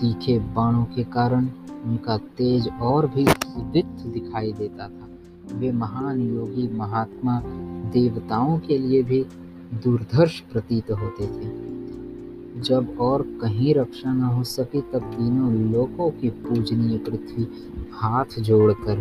तीखे 0.00 0.38
बाणों 0.38 0.84
के 0.84 1.04
कारण 1.04 1.48
उनका 1.84 2.16
तेज 2.16 2.68
और 2.68 3.06
भी 3.06 3.24
उदित 3.56 3.86
दिखाई 3.86 4.52
देता 4.52 4.88
था। 4.88 5.08
वे 5.52 5.72
महान 5.72 6.20
योगी 6.20 6.68
महात्मा 6.76 7.40
देवताओं 7.92 8.58
के 8.58 8.78
लिए 8.78 9.02
भी 9.02 9.24
दुर्धर्ष 9.74 10.40
प्रतीत 10.40 10.90
होते 10.90 11.26
थे। 11.26 11.70
जब 12.60 12.96
और 13.00 13.22
कहीं 13.22 13.74
रक्षा 13.74 14.12
न 14.12 14.22
हो 14.22 14.44
सकी 14.44 14.80
तब 14.80 15.10
तीनों 15.10 15.52
लोकों 15.52 16.10
की 16.10 16.30
पूजनीय 16.30 16.98
पृथ्वी 16.98 17.46
हाथ 17.92 18.38
जोड़कर 18.40 19.00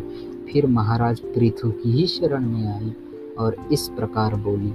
फिर 0.50 0.68
महाराज 0.68 1.20
पृथु 1.20 1.72
की 1.72 1.92
ही 1.92 2.06
शरण 2.08 2.46
में 2.46 2.68
आई 2.68 2.94
और 3.40 3.56
इस 3.72 3.88
प्रकार 3.88 4.36
बोली 4.36 4.74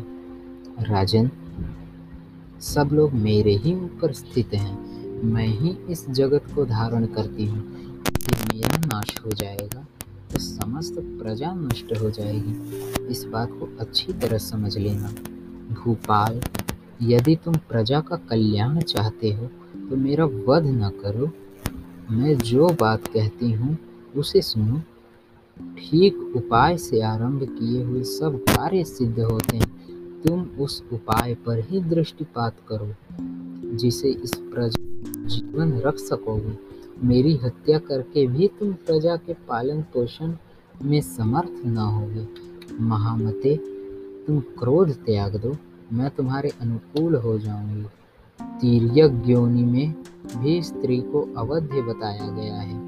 राजन, 0.80 1.30
सब 2.62 2.90
लोग 2.92 3.12
मेरे 3.12 3.54
ही 3.54 3.74
ऊपर 3.74 4.12
स्थित 4.12 4.54
हैं। 4.54 5.22
मैं 5.24 5.46
ही 5.48 5.70
इस 5.90 6.08
जगत 6.10 6.46
को 6.54 6.64
धारण 6.66 7.06
करती 7.06 7.46
हूँ। 7.46 7.58
यदि 7.58 8.54
मेरा 8.54 8.76
नाश 8.78 9.14
हो 9.26 9.30
जाएगा 9.30 9.86
तो 10.32 10.38
समस्त 10.38 10.94
प्रजा 10.98 11.52
नष्ट 11.54 11.92
हो 12.02 12.10
जाएगी। 12.10 13.06
इस 13.06 13.24
बात 13.24 13.50
को 13.50 13.68
अच्छी 13.80 14.12
तरह 14.12 14.38
समझ 14.38 14.76
लेना। 14.78 15.12
भूपाल, 15.74 16.40
यदि 17.02 17.36
तुम 17.36 17.54
प्रजा 17.68 18.00
का 18.00 18.16
कल्याण 18.30 18.80
चाहते 18.80 19.32
हो 19.32 19.46
तो 19.80 19.96
मेरा 19.96 20.24
वध 20.24 20.66
न 20.66 20.90
करो। 21.02 21.30
मैं 22.10 22.36
जो 22.38 22.68
बात 22.80 23.06
कहती 23.06 23.50
हूँ, 23.52 23.78
उसे 24.16 24.42
सुनो। 24.42 24.80
ठीक 25.56 26.18
उपाय 26.36 26.76
से 26.78 27.00
आरंभ 27.02 27.42
किए 27.50 27.82
हुए 27.82 28.02
सब 28.02 28.38
कार्य 28.48 28.84
सिद्ध 28.84 29.18
होते 29.20 29.56
हैं। 29.56 29.72
तुम 30.24 30.42
उस 30.60 30.82
उपाय 30.92 31.34
पर 31.34 31.58
ही 31.60 31.80
दृष्टिपात 31.80 32.56
करो, 32.68 32.94
जिसे 33.76 34.08
इस 34.08 34.34
प्रजा 34.34 35.26
जीवन 35.26 35.72
रख 35.78 35.96
सकोगे। 35.96 36.56
मेरी 37.06 37.34
हत्या 37.36 37.78
करके 37.78 38.26
भी 38.26 38.48
तुम 38.60 38.72
प्रजा 38.86 39.16
के 39.16 39.32
पालन 39.48 39.82
पोषण 39.82 40.32
में 40.82 41.00
समर्थ 41.00 41.66
न 41.66 41.76
होगे। 41.76 42.26
महामते, 42.80 43.56
तुम 44.26 44.40
क्रोध 44.58 44.92
त्याग 44.96 45.36
दो, 45.36 45.56
मैं 45.92 46.10
तुम्हारे 46.10 46.52
अनुकूल 46.60 47.14
हो 47.14 47.38
जाऊँगी। 47.38 47.86
तीर्यज्ञोनि 48.40 49.62
में 49.62 49.94
भी 50.36 50.62
स्त्री 50.62 51.00
को 51.00 51.20
अवध्य 51.36 51.82
बताया 51.82 52.28
गया 52.30 52.54
है। 52.54 52.82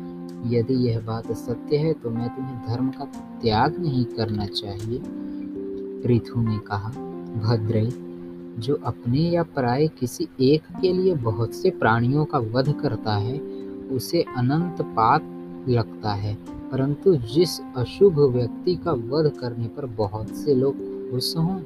यदि 0.55 0.75
यह 0.89 1.01
बात 1.01 1.33
सत्य 1.33 1.77
है 1.77 1.93
तो 1.93 2.11
मैं 2.11 2.29
तुम्हें 2.29 2.59
धर्म 2.69 2.89
का 2.89 3.05
त्याग 3.43 3.79
नहीं 3.79 4.05
करना 4.05 4.47
चाहिए, 4.47 5.01
पृथु 6.03 6.41
ने 6.41 6.59
कहा। 6.59 6.93
भद्रे, 7.43 7.91
जो 8.61 8.75
अपने 8.75 9.19
या 9.19 9.43
पराये 9.43 9.89
किसी 9.89 10.29
एक 10.41 10.63
के 10.81 10.93
लिए 10.93 11.15
बहुत 11.15 11.55
से 11.55 11.71
प्राणियों 11.71 12.25
का 12.25 12.39
वध 12.39 12.75
करता 12.81 13.17
है, 13.17 13.39
उसे 13.91 14.23
अनंत 14.23 14.83
पाप 14.83 15.23
लगता 15.69 16.13
है। 16.13 16.39
परंतु 16.73 17.17
जिस 17.17 17.61
अशुभ 17.77 18.19
व्यक्ति 18.19 18.77
का 18.77 18.93
वध 18.93 19.33
करने 19.41 19.69
पर 19.69 19.87
बहुत 19.87 20.29
से 20.29 20.55
लोग 20.55 20.75
खुश 21.11 21.37
हों, 21.37 21.63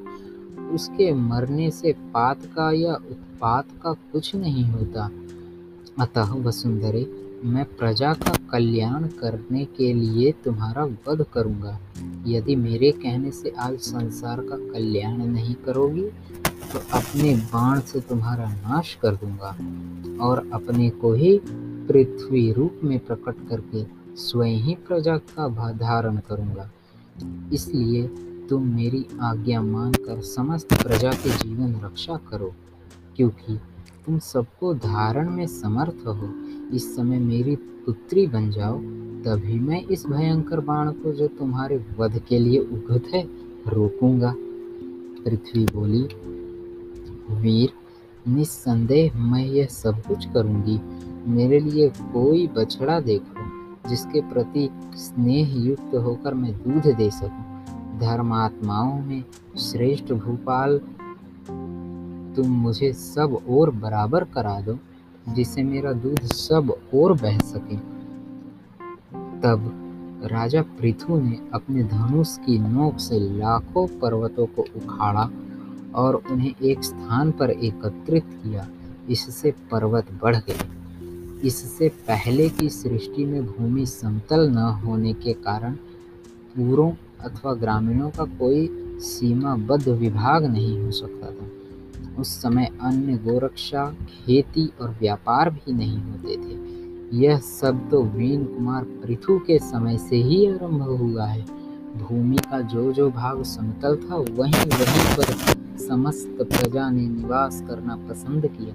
उसके 0.71 1.13
मरने 1.13 1.71
से 1.71 1.93
पात 1.93 2.45
का 2.45 2.73
या 2.73 2.95
उत्पात 2.95 3.65
का 3.83 3.93
कुछ 3.93 4.37
नहीं 4.37 4.65
होता। 4.65 5.11
अतः 5.99 6.35
वसुंधरे 6.35 7.20
मैं 7.45 7.65
प्रजा 7.77 8.13
का 8.15 8.33
कल्याण 8.51 9.07
करने 9.21 9.65
के 9.77 9.93
लिए 9.93 10.33
तुम्हारा 10.45 10.85
वध 11.07 11.25
करूँगा। 11.35 11.79
यदि 12.27 12.57
मेरे 12.57 12.91
कहने 12.93 13.31
से 13.31 13.53
आज 13.59 13.79
संसार 13.81 14.41
का 14.41 14.57
कल्याण 14.73 15.17
नहीं 15.19 15.55
करोगी 15.65 16.03
तो 16.73 16.79
अपने 16.93 17.35
बाण 17.53 17.81
से 17.81 18.01
तुम्हारा 18.01 18.49
नाश 18.49 18.95
कर 19.03 19.15
दूँगा 19.15 19.57
और 20.25 20.49
अपने 20.55 20.89
को 21.01 21.13
ही 21.13 21.39
पृथ्वी 21.45 22.51
रूप 22.53 22.81
में 22.85 22.99
प्रकट 22.99 23.49
करके 23.49 23.85
स्वयं 24.19 24.59
ही 24.59 24.75
प्रजा 24.89 25.17
का 25.31 25.73
धारण 25.73 26.17
करूँगा। 26.29 26.71
इसलिए 27.53 28.07
तुम 28.49 28.69
मेरी 28.75 29.05
आज्ञा 29.23 29.63
मानकर 29.63 30.21
समस्त 30.27 30.75
प्रजा 30.75 31.11
के 31.13 31.31
जीवन 31.39 31.75
रक्षा 31.85 32.17
करो, 32.31 32.55
क्योंकि 33.17 33.57
तुम 34.07 34.19
सबको 34.19 34.75
धारण 34.77 35.31
में 35.31 35.47
समर्थ 35.47 36.07
हो। 36.07 36.33
इस 36.75 36.97
समय 36.97 37.19
मेरी 37.19 37.57
पुत्री 37.57 38.27
बन 38.27 38.51
जाओ, 38.51 38.79
तभी 39.25 39.59
मैं 39.61 39.83
इस 39.85 40.07
भयंकर 40.07 40.61
बाण 40.61 40.91
को 40.91 41.13
जो 41.13 41.27
तुम्हारे 41.29 41.85
वध 41.99 42.19
के 42.29 42.39
लिए 42.39 42.59
उगत 42.59 43.05
है, 43.15 43.23
रोकूँगा। 43.69 44.35
पृथ्वी 45.25 45.65
बोली, 45.65 46.03
वीर, 47.35 47.73
निस्संदेह 48.29 49.17
मैं 49.19 49.45
यह 49.47 49.67
सब 49.67 50.03
कुछ 50.09 50.27
करूँगी। 50.33 50.81
मेरे 51.31 51.61
लिए 51.61 51.89
कोई 51.89 52.47
बछड़ा 52.47 53.01
देखो, 53.01 53.45
जिसके 53.89 54.21
प्रति 54.21 54.69
स्नेह 54.95 55.57
युक्त 55.57 55.95
होकर 55.95 56.35
मैं 56.35 56.53
दूध 56.53 56.95
दे 56.97 57.11
सकूँ। 57.11 57.99
धर्मात्माओं 58.01 59.01
में 59.03 59.25
श्रेष्ठ 59.59 60.13
भूपाल, 60.13 60.79
तुम 62.37 62.47
मुझे 62.47 62.93
सब 62.93 63.39
और 63.51 63.71
बराबर 63.71 64.25
करा 64.25 64.61
दो। 64.61 64.79
जिससे 65.29 65.63
मेरा 65.63 65.93
दूध 65.93 66.21
सब 66.21 66.75
और 66.95 67.13
बह 67.13 67.39
सके। 67.39 67.77
तब 69.41 69.77
राजा 70.25 70.63
पृथु 70.63 71.21
ने 71.21 71.41
अपने 71.55 71.83
धनुष 71.83 72.39
की 72.39 72.59
नोक 72.59 72.99
से 72.99 73.39
लाखों 73.39 73.87
पर्वतों 73.87 74.47
को 74.47 74.63
उखाड़ा 74.63 75.31
और 75.95 76.23
उन्हें 76.31 76.55
एक 76.63 76.85
स्थान 76.85 77.31
पर 77.33 77.51
एकत्रित 77.51 78.25
किया। 78.25 78.69
इससे 79.11 79.51
पर्वत 79.51 80.07
बढ़ 80.23 80.37
गए। 80.37 80.59
इससे 81.47 81.89
पहले 81.89 82.49
की 82.49 82.69
सृष्टि 82.69 83.25
में 83.25 83.47
भूमि 83.47 83.87
समतल 83.87 84.51
न 84.51 84.57
होने 84.57 85.13
के 85.13 85.33
कारण 85.33 85.73
पूरों 86.57 86.93
अथवा 87.21 87.55
ग्रामीणों 87.55 88.11
का 88.11 88.25
कोई 88.25 88.69
सीमाबद्ध 89.01 89.89
विभाग 89.89 90.45
नहीं 90.45 90.83
हो 90.83 90.91
सकता 90.91 91.27
था। 91.27 91.60
उस 92.19 92.43
समय 92.43 92.69
अन्य 92.81 93.17
गोरक्षा, 93.17 93.91
खेती 93.91 94.71
और 94.81 94.89
व्यापार 94.89 95.51
भी 95.51 95.73
नहीं 95.73 95.99
होते 95.99 96.37
थे। 96.37 96.81
यह 97.17 97.39
सब 97.39 97.91
तो 97.91 98.03
वीन 98.03 98.45
कुमार 98.45 98.85
पृथु 98.85 99.39
के 99.39 99.59
समय 99.59 99.99
से 99.99 100.17
ही 100.17 100.47
आरंभ 100.47 100.83
हुआ 100.83 101.27
है। 101.27 101.45
भूमि 101.97 102.37
का 102.37 102.61
जो 102.61 102.93
जो 102.93 103.11
भाग 103.11 103.43
समतल 103.43 103.97
था, 103.97 104.17
वहीं 104.17 104.67
वहीं 104.67 105.17
पर 105.17 105.33
समस्त 105.79 106.39
प्रजा 106.41 106.91
ने 106.91 107.09
निवास 107.09 107.65
करना 107.69 107.97
पसंद 107.97 108.47
किया। 108.47 108.75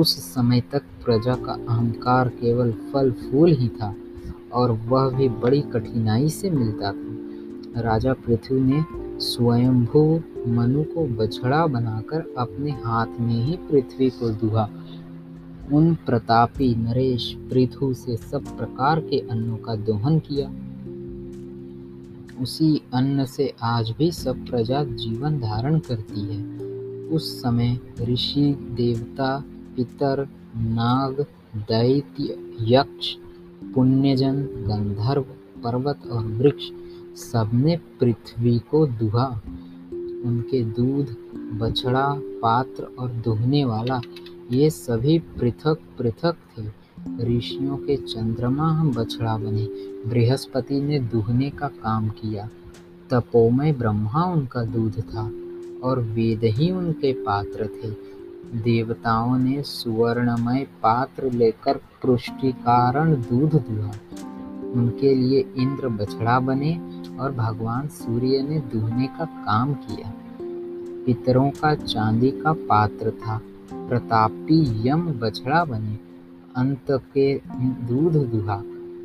उस 0.00 0.34
समय 0.34 0.60
तक 0.60 0.82
प्रजा 1.04 1.34
का 1.34 1.52
अहंकार 1.52 2.28
केवल 2.28 2.72
फल, 2.72 3.12
फूल 3.12 3.52
ही 3.52 3.68
था 3.68 3.94
और 4.52 4.70
वह 4.70 5.10
भी 5.10 5.28
बड़ी 5.28 5.60
कठिनाई 5.60 6.28
से 6.28 6.50
मिलता 6.50 6.92
था। 6.92 7.80
राजा 7.80 8.12
पृथ्वी 8.12 8.60
ने 8.60 8.84
स्वयंभू 9.20 10.22
मनु 10.48 10.82
को 10.82 11.06
बछड़ा 11.06 11.66
बनाकर 11.66 12.34
अपने 12.38 12.70
हाथ 12.70 13.06
में 13.20 13.44
ही 13.44 13.56
पृथ्वी 13.56 14.10
को 14.10 14.30
दुहा। 14.30 14.68
उन 15.72 15.94
प्रतापी 15.94 16.74
नरेश 16.74 17.36
पृथु 17.50 17.94
से 17.94 18.16
सब 18.16 18.58
प्रकार 18.58 19.00
के 19.00 19.18
अन्नों 19.18 19.56
का 19.56 19.74
दोहन 19.74 20.18
किया। 20.18 20.50
उसी 22.42 22.82
अन्न 22.94 23.24
से 23.24 23.54
आज 23.62 23.94
भी 23.98 24.10
सब 24.10 24.46
प्रजा 24.46 24.84
जीवन 24.84 25.40
धारण 25.40 25.78
करती 25.78 26.20
है। 26.20 26.58
उस 27.08 27.42
समय 27.42 27.78
ऋषि, 28.00 28.54
देवता, 28.76 29.44
पितर, 29.76 30.28
नाग, 30.56 31.26
दैत्य, 31.56 32.36
यक्ष, 32.60 33.14
पुण्यजन, 33.74 34.42
गंधर्व, 34.42 35.22
पर्वत 35.64 36.06
और 36.12 36.24
वृक्ष 36.24 36.64
सबने 37.20 37.76
पृथ्वी 38.00 38.58
को 38.58 38.86
दुहा। 38.86 39.40
उनके 40.24 40.64
दूध, 40.64 41.16
बछड़ा, 41.58 42.14
पात्र 42.18 42.82
और 42.98 43.08
दुहने 43.08 43.64
वाला, 43.64 44.00
ये 44.52 44.70
सभी 44.70 45.18
पृथक 45.18 45.78
पृथक 45.98 46.36
थे। 46.58 46.82
ऋषियों 47.20 47.76
के 47.76 47.96
चंद्रमा 47.96 48.70
हम 48.72 48.92
बछड़ा 48.92 49.36
बने। 49.36 49.64
बृहस्पति 50.08 50.80
ने 50.80 50.98
दुहने 50.98 51.50
का 51.50 51.68
काम 51.68 52.08
किया। 52.08 52.48
तपोमय 53.10 53.72
ब्रह्मा 53.72 54.24
उनका 54.24 54.64
दूध 54.64 55.00
था 55.00 55.30
और 55.84 56.00
वेद 56.00 56.40
ही 56.44 56.70
उनके 56.70 57.12
पात्र 57.12 57.66
थे। 57.66 57.90
देवताओं 58.58 59.38
ने 59.38 59.62
सुवर्णमय 59.62 60.66
पात्र 60.82 61.32
लेकर 61.32 61.76
पुष्टिकारण 61.76 63.14
दूध 63.14 63.50
दुहा। 63.50 63.92
उनके 64.72 65.14
लिए 65.14 65.44
इंद्र 65.56 65.88
बछड़ा 65.88 66.40
बने 66.40 66.91
और 67.20 67.32
भगवान 67.32 67.86
सूर्य 67.86 68.42
ने 68.42 68.58
दुहने 68.58 69.06
का 69.06 69.24
काम 69.24 69.74
किया। 69.74 70.14
पितरों 71.06 71.50
का 71.50 71.74
चांदी 71.74 72.30
का 72.30 72.52
पात्र 72.52 73.10
था। 73.10 73.40
प्रतापी 73.72 74.88
यम 74.88 75.02
बछड़ा 75.02 75.64
बने। 75.64 75.98
अंत 76.56 76.86
के 76.90 77.40
दूध 77.60 78.12
दुहा। 78.12 78.56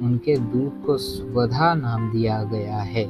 उनके 0.01 0.37
दूध 0.37 0.85
को 0.85 0.97
स्वधा 0.97 1.73
नाम 1.73 2.11
दिया 2.11 2.43
गया 2.43 2.77
है। 2.77 3.05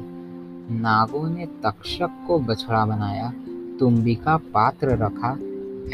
नागों 0.80 1.30
ने 1.30 1.46
तक्षक 1.46 2.10
को 2.26 2.38
बछड़ा 2.38 2.86
बनाया। 2.86 3.32
तुम्बिका 3.80 4.36
पात्र 4.36 4.88
रखा। 4.88 5.38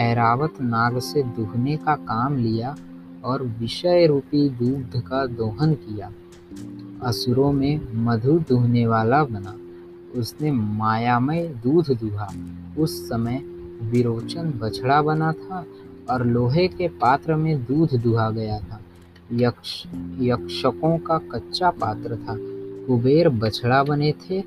ऐरावत 0.03 0.55
नाग 0.61 0.99
से 0.99 1.23
दुहने 1.23 1.77
का 1.77 1.95
काम 1.95 2.37
लिया 2.37 2.77
और 3.25 3.43
विषय 3.43 4.07
रूपी 4.07 4.49
दूध 4.49 5.03
का 5.03 5.27
दोहन 5.27 5.75
किया। 5.75 6.11
असुरों 7.05 7.53
में 7.53 8.05
मधु 8.05 8.38
दूहने 8.38 8.87
वाला 8.87 9.25
बना। 9.25 9.57
उसने 10.21 10.53
मायामय 10.53 11.49
दूध 11.49 11.90
दूहा। 11.90 12.29
उस 12.79 13.09
समय 13.09 13.37
विरोचन 13.83 14.51
बछड़ा 14.51 15.03
बना 15.03 15.33
था 15.33 15.67
और 16.11 16.27
लोहे 16.27 16.69
के 16.69 16.88
पात्र 16.88 17.37
में 17.37 17.64
दूध 17.64 18.03
दुहा 18.03 18.31
गया 18.31 18.59
था। 18.59 18.81
यक्ष, 19.33 19.87
यक्षकों 20.21 20.99
का 20.99 21.19
कच्चा 21.19 21.71
पात्र 21.71 22.17
था। 22.17 22.37
कुबेर 22.87 23.29
बछड़ा 23.29 23.83
बने 23.83 24.12
थे। 24.12 24.45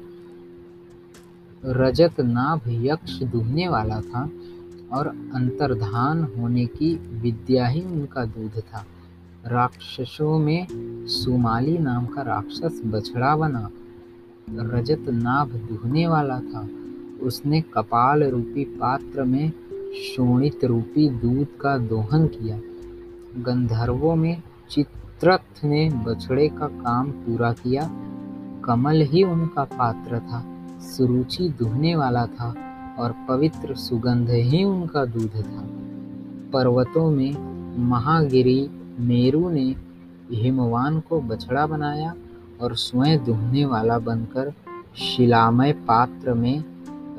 रजत 1.65 2.21
नाभ 2.21 2.61
यक्ष 2.67 3.23
दुहने 3.23 3.67
वाला 3.67 4.01
था 4.01 4.29
और 4.93 5.07
अंतर्धान 5.07 6.27
होने 6.37 6.65
की 6.65 6.95
विद्या 6.95 7.67
ही 7.67 7.81
उनका 7.81 8.25
दूध 8.25 8.61
था। 8.61 8.85
राक्षसों 9.47 10.39
में 10.39 10.67
सुमाली 11.07 11.77
नाम 11.77 12.05
का 12.05 12.21
राक्षस 12.21 12.81
बछड़ा 12.85 13.35
बना 13.35 13.69
रजत 14.49 15.05
नाभ 15.09 15.47
दुहने 15.47 16.07
वाला 16.07 16.39
था। 16.39 16.69
उसने 17.21 17.61
कपाल 17.61 18.23
रूपी 18.23 18.63
पात्र 18.63 19.23
में 19.23 19.51
शोणित 19.93 20.65
रूपी 20.65 21.09
दूध 21.09 21.47
का 21.61 21.77
दोहन 21.77 22.27
किया। 22.27 22.57
गंधर्वों 23.41 24.15
में 24.15 24.41
चित्रथ 24.69 25.65
ने 25.65 25.89
बछड़े 25.89 26.47
का 26.47 26.67
काम 26.67 27.11
पूरा 27.11 27.51
किया। 27.53 27.89
कमल 28.65 29.01
ही 29.01 29.23
उनका 29.23 29.63
पात्र 29.63 30.19
था, 30.19 30.45
सुरुचि 30.81 31.49
दुहने 31.49 31.95
वाला 31.95 32.25
था 32.25 32.55
और 32.99 33.15
पवित्र 33.29 33.75
सुगंध 33.75 34.29
ही 34.29 34.63
उनका 34.63 35.05
दूध 35.05 35.35
था। 35.35 35.67
पर्वतों 36.53 37.11
में 37.11 37.57
महागिरी 37.89 38.69
मेरू 38.99 39.49
ने 39.49 39.75
हिमवान 40.31 40.99
को 40.99 41.21
बछड़ा 41.21 41.67
बनाया 41.67 42.15
और 42.61 42.75
स्वयं 42.75 43.25
दुहने 43.25 43.65
वाला 43.65 43.99
बनकर 43.99 44.53
शिलामय 44.97 45.73
पात्र 45.73 46.33
में 46.33 46.63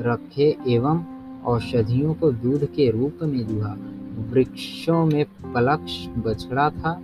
रखे 0.01 0.57
एवं 0.69 1.05
औषधियों 1.45 2.15
को 2.15 2.33
दूध 2.33 2.65
के 2.65 2.91
रूप 2.91 3.19
में 3.23 3.47
दुहा। 3.47 3.77
वृक्षों 4.31 5.07
में 5.07 5.25
पलक्ष 5.25 6.07
बछड़ा 6.09 6.71
था। 6.71 7.03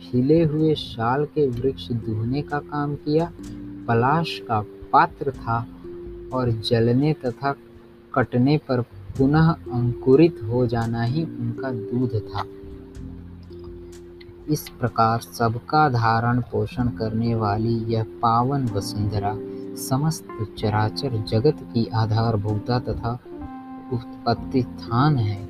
खिले 0.00 0.44
हुए 0.44 0.74
शाल 0.74 1.24
के 1.24 1.48
वृक्ष 1.48 1.92
दुहने 1.92 2.42
का 2.42 2.58
काम 2.58 2.94
किया। 2.94 3.32
पलाश 3.88 4.42
का 4.48 4.60
पात्र 4.92 5.30
था 5.30 5.66
और 6.32 6.50
जलने 6.50 7.12
तथा 7.12 7.56
कटने 8.14 8.58
पर 8.58 8.80
पुनः 9.18 9.48
अंकुरित 9.50 10.40
हो 10.42 10.66
जाना 10.66 11.02
ही 11.02 11.24
उनका 11.24 11.70
दूध 11.70 12.20
था। 12.28 12.44
इस 14.48 14.68
प्रकार 14.68 15.20
सबका 15.20 15.88
धारण 15.88 16.40
पोषण 16.40 16.88
करने 16.88 17.34
वाली 17.34 17.74
यह 17.74 18.02
पावन 18.02 18.68
वसुंधरा, 18.68 19.36
समस्त 19.76 20.28
चराचर 20.58 21.24
जगत 21.28 21.56
की 21.62 21.86
आधारभूता 21.86 22.78
तथा 22.78 23.18
उत्पत्ति 23.92 24.62
स्थान 24.62 25.16
है। 25.16 25.48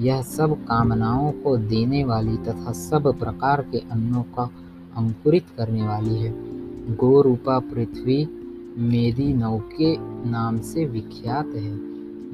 यह 0.00 0.22
सब 0.22 0.64
कामनाओं 0.64 1.32
को 1.32 1.56
देने 1.56 2.04
वाली 2.04 2.36
तथा 2.36 2.72
सब 2.72 3.18
प्रकार 3.18 3.62
के 3.62 3.78
अन्नों 3.78 4.22
का 4.22 4.50
अंकुरित 4.96 5.44
करने 5.56 5.88
वाली 5.88 6.14
है। 6.14 6.34
गोरूपा 6.96 7.58
पृथ्वी 7.58 8.28
मेदी 8.78 9.34
नौके 9.34 9.96
नाम 10.30 10.58
से 10.58 10.84
विख्यात 10.84 11.46
है। 11.46 11.80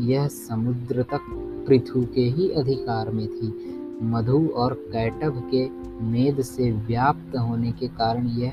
यह 0.07 0.29
समुद्र 0.29 1.03
तक 1.03 1.20
पृथु 1.68 2.07
के 2.14 2.20
ही 2.20 2.51
अधिकार 2.51 3.11
में 3.11 3.29
थी। 3.29 3.77
मधु 4.02 4.38
और 4.56 4.74
कैटभ 4.92 5.42
के 5.54 5.68
मेद 6.04 6.40
से 6.42 6.70
व्याप्त 6.72 7.36
होने 7.38 7.72
के 7.72 7.88
कारण 7.88 8.28
यह 8.28 8.52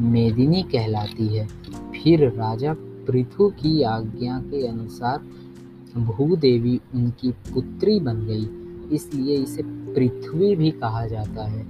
मेदिनी 0.00 0.62
कहलाती 0.62 1.26
है। 1.26 1.46
फिर 1.92 2.28
राजा 2.28 2.74
पृथु 3.06 3.48
की 3.50 3.82
आज्ञा 3.82 4.38
के 4.40 4.66
अनुसार 4.66 5.18
भूदेवी 5.96 6.80
उनकी 6.94 7.30
पुत्री 7.30 7.98
बन 8.00 8.24
गई, 8.26 8.48
इसलिए 8.94 9.36
इसे 9.36 9.62
पृथ्वी 9.62 10.54
भी 10.56 10.70
कहा 10.70 11.06
जाता 11.06 11.46
है। 11.46 11.64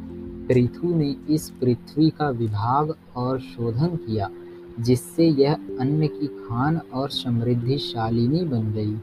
पृथु 0.47 0.95
ने 0.95 1.15
इस 1.31 1.49
पृथ्वी 1.51 2.11
का 2.11 2.29
विभाग 2.31 2.95
और 3.17 3.41
शोधन 3.41 3.97
किया, 3.97 4.29
जिससे 4.81 5.29
यह 5.29 5.53
अन्न 5.81 6.07
की 6.07 6.27
खान 6.27 6.81
और 6.95 7.11
समृद्धिशालिनी 7.11 8.45
बन 8.45 8.73
गई। 8.73 8.97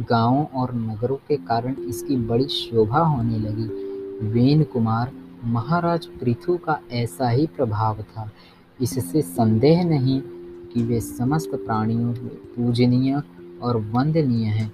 गाँवों 0.00 0.44
और 0.60 0.74
नगरों 0.74 1.16
के 1.28 1.36
कारण 1.36 1.74
इसकी 1.88 2.16
बड़ी 2.16 2.48
शोभा 2.48 2.98
होने 2.98 3.38
लगी। 3.38 3.66
वेन 4.28 4.62
कुमार, 4.64 5.12
महाराज 5.44 6.06
पृथु 6.20 6.56
का 6.56 6.78
ऐसा 6.92 7.28
ही 7.28 7.46
प्रभाव 7.46 8.02
था। 8.02 8.30
इससे 8.80 9.22
संदेह 9.22 9.84
नहीं 9.84 10.20
कि 10.72 10.82
वे 10.82 11.00
समस्त 11.00 11.50
प्राणियों, 11.54 12.12
पूजनीय 12.56 13.22
और 13.62 13.76
वंदनीय 13.76 14.46
हैं। 14.46 14.72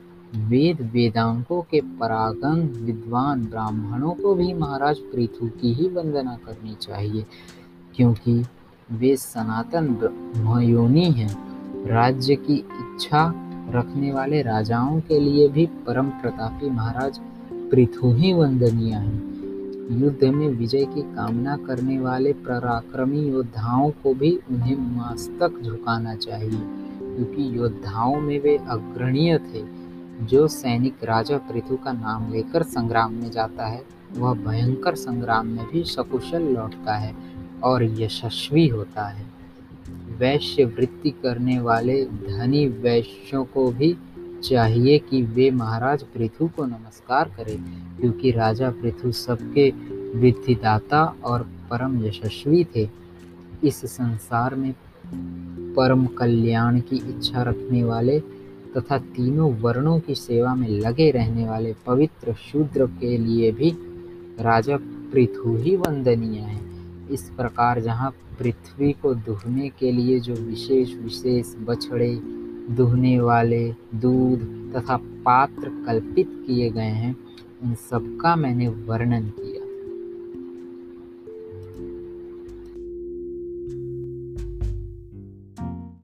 वेद 0.48 0.80
वेदांकों 0.92 1.60
के 1.62 1.80
परागन 1.80 2.60
विद्वान 2.84 3.44
ब्राह्मणों 3.46 4.12
को 4.12 4.34
भी 4.34 4.52
महाराज 4.54 4.98
पृथु 5.12 5.48
की 5.60 5.72
ही 5.74 5.88
वंदना 5.88 6.37
करनी 6.46 6.74
चाहिए, 6.74 7.24
क्योंकि 7.96 8.42
वे 8.92 9.16
सनातन 9.16 9.88
ब्रह्मयोनी 9.94 11.10
हैं। 11.10 11.28
राज्य 11.87 12.37
की 12.37 12.54
इच्छा 12.54 13.43
रखने 13.70 14.12
वाले 14.12 14.42
राजाओं 14.42 15.00
के 15.00 15.18
लिए 15.20 15.48
भी 15.48 15.66
परम 15.66 16.09
प्रतापी 16.11 16.70
महाराज 16.70 17.20
पृथु 17.70 18.12
ही 18.12 18.33
वंदनीय 18.33 18.94
हैं। 18.94 19.35
युद्ध 20.00 20.24
में 20.24 20.48
विजय 20.48 20.85
की 20.85 21.03
कामना 21.03 21.57
करने 21.57 21.98
वाले 22.00 22.33
पराक्रमी 22.33 23.20
योद्धाओं 23.20 23.90
को 23.90 24.14
भी 24.14 24.31
उन्हें 24.50 24.77
मस्तक 24.77 25.61
झुकाना 25.62 26.14
चाहिए, 26.14 26.61
क्योंकि 27.00 27.59
योद्धाओं 27.59 28.20
में 28.20 28.38
वे 28.40 28.57
अग्रणीय 28.57 29.38
थे। 29.38 29.64
जो 30.27 30.46
सैनिक 30.48 31.05
राजा 31.05 31.38
पृथु 31.38 31.77
का 31.77 31.92
नाम 31.92 32.33
लेकर 32.33 32.62
संग्राम 32.62 33.12
में 33.12 33.31
जाता 33.31 33.66
है, 33.66 33.83
वह 34.16 34.35
भयंकर 34.35 34.94
संग्राम 34.94 35.46
में 35.46 35.66
भी 35.72 35.85
सकुशल 35.85 36.42
लौटता 36.42 36.94
है 36.94 37.14
और 37.64 37.85
यशस्वी 38.00 38.66
होता 38.68 39.07
है। 39.09 39.34
वैश्य 40.18 40.64
वृत्ति 40.64 41.11
करने 41.22 41.59
वाले 41.61 42.05
धनी 42.05 42.66
वैश्यों 42.68 43.44
को 43.44 43.70
भी 43.72 43.96
चाहिए 44.44 44.98
कि 45.00 45.22
वे 45.24 45.50
महाराज 45.50 46.03
पृथु 46.05 46.48
को 46.48 46.64
नमस्कार 46.64 47.29
करें, 47.37 47.57
क्योंकि 48.00 48.31
राजा 48.31 48.70
पृथु 48.70 49.12
सबके 49.12 49.70
वृद्धिदाता 50.18 51.05
और 51.24 51.42
परम 51.70 52.05
यशस्वी 52.05 52.64
थे। 52.77 52.88
इस 53.64 53.85
संसार 53.87 54.55
में 54.55 54.72
परम 55.77 56.07
कल्याण 56.07 56.81
की 56.81 56.96
इच्छा 57.09 57.42
रखने 57.42 57.83
वाले 57.85 58.18
तथा 58.77 58.98
तीनों 58.98 59.53
वर्णों 59.55 59.98
की 60.00 60.14
सेवा 60.14 60.55
में 60.55 60.68
लगे 60.68 61.11
रहने 61.11 61.48
वाले 61.48 61.74
पवित्र 61.87 62.33
शूद्र 62.42 62.87
के 63.00 63.16
लिए 63.18 63.50
भी 63.53 63.70
राजा 64.40 64.77
पृथु 65.12 65.57
ही 65.57 65.77
वंदनीय 65.77 66.38
है। 66.38 66.61
इस 67.11 67.22
प्रकार 67.31 67.81
जहाँ 67.81 68.11
पृथ्वी 68.38 68.92
को 68.92 69.14
दुहने 69.14 69.68
के 69.68 69.92
लिए 69.92 70.20
जो 70.20 70.35
विशेष 70.35 70.94
विशेष 70.94 71.55
बछड़े, 71.61 72.20
दुहने 72.70 73.20
वाले 73.20 73.75
दूध 73.94 74.40
तथा 74.77 74.97
पात्र 74.97 75.85
कल्पित 75.87 76.44
किए 76.47 76.70
गए 76.70 76.83
हैं, 76.83 77.16
उन 77.62 77.75
सबका 77.75 78.37
मैंने 78.37 78.68
वर्णन 78.68 79.23
किया। 79.23 79.43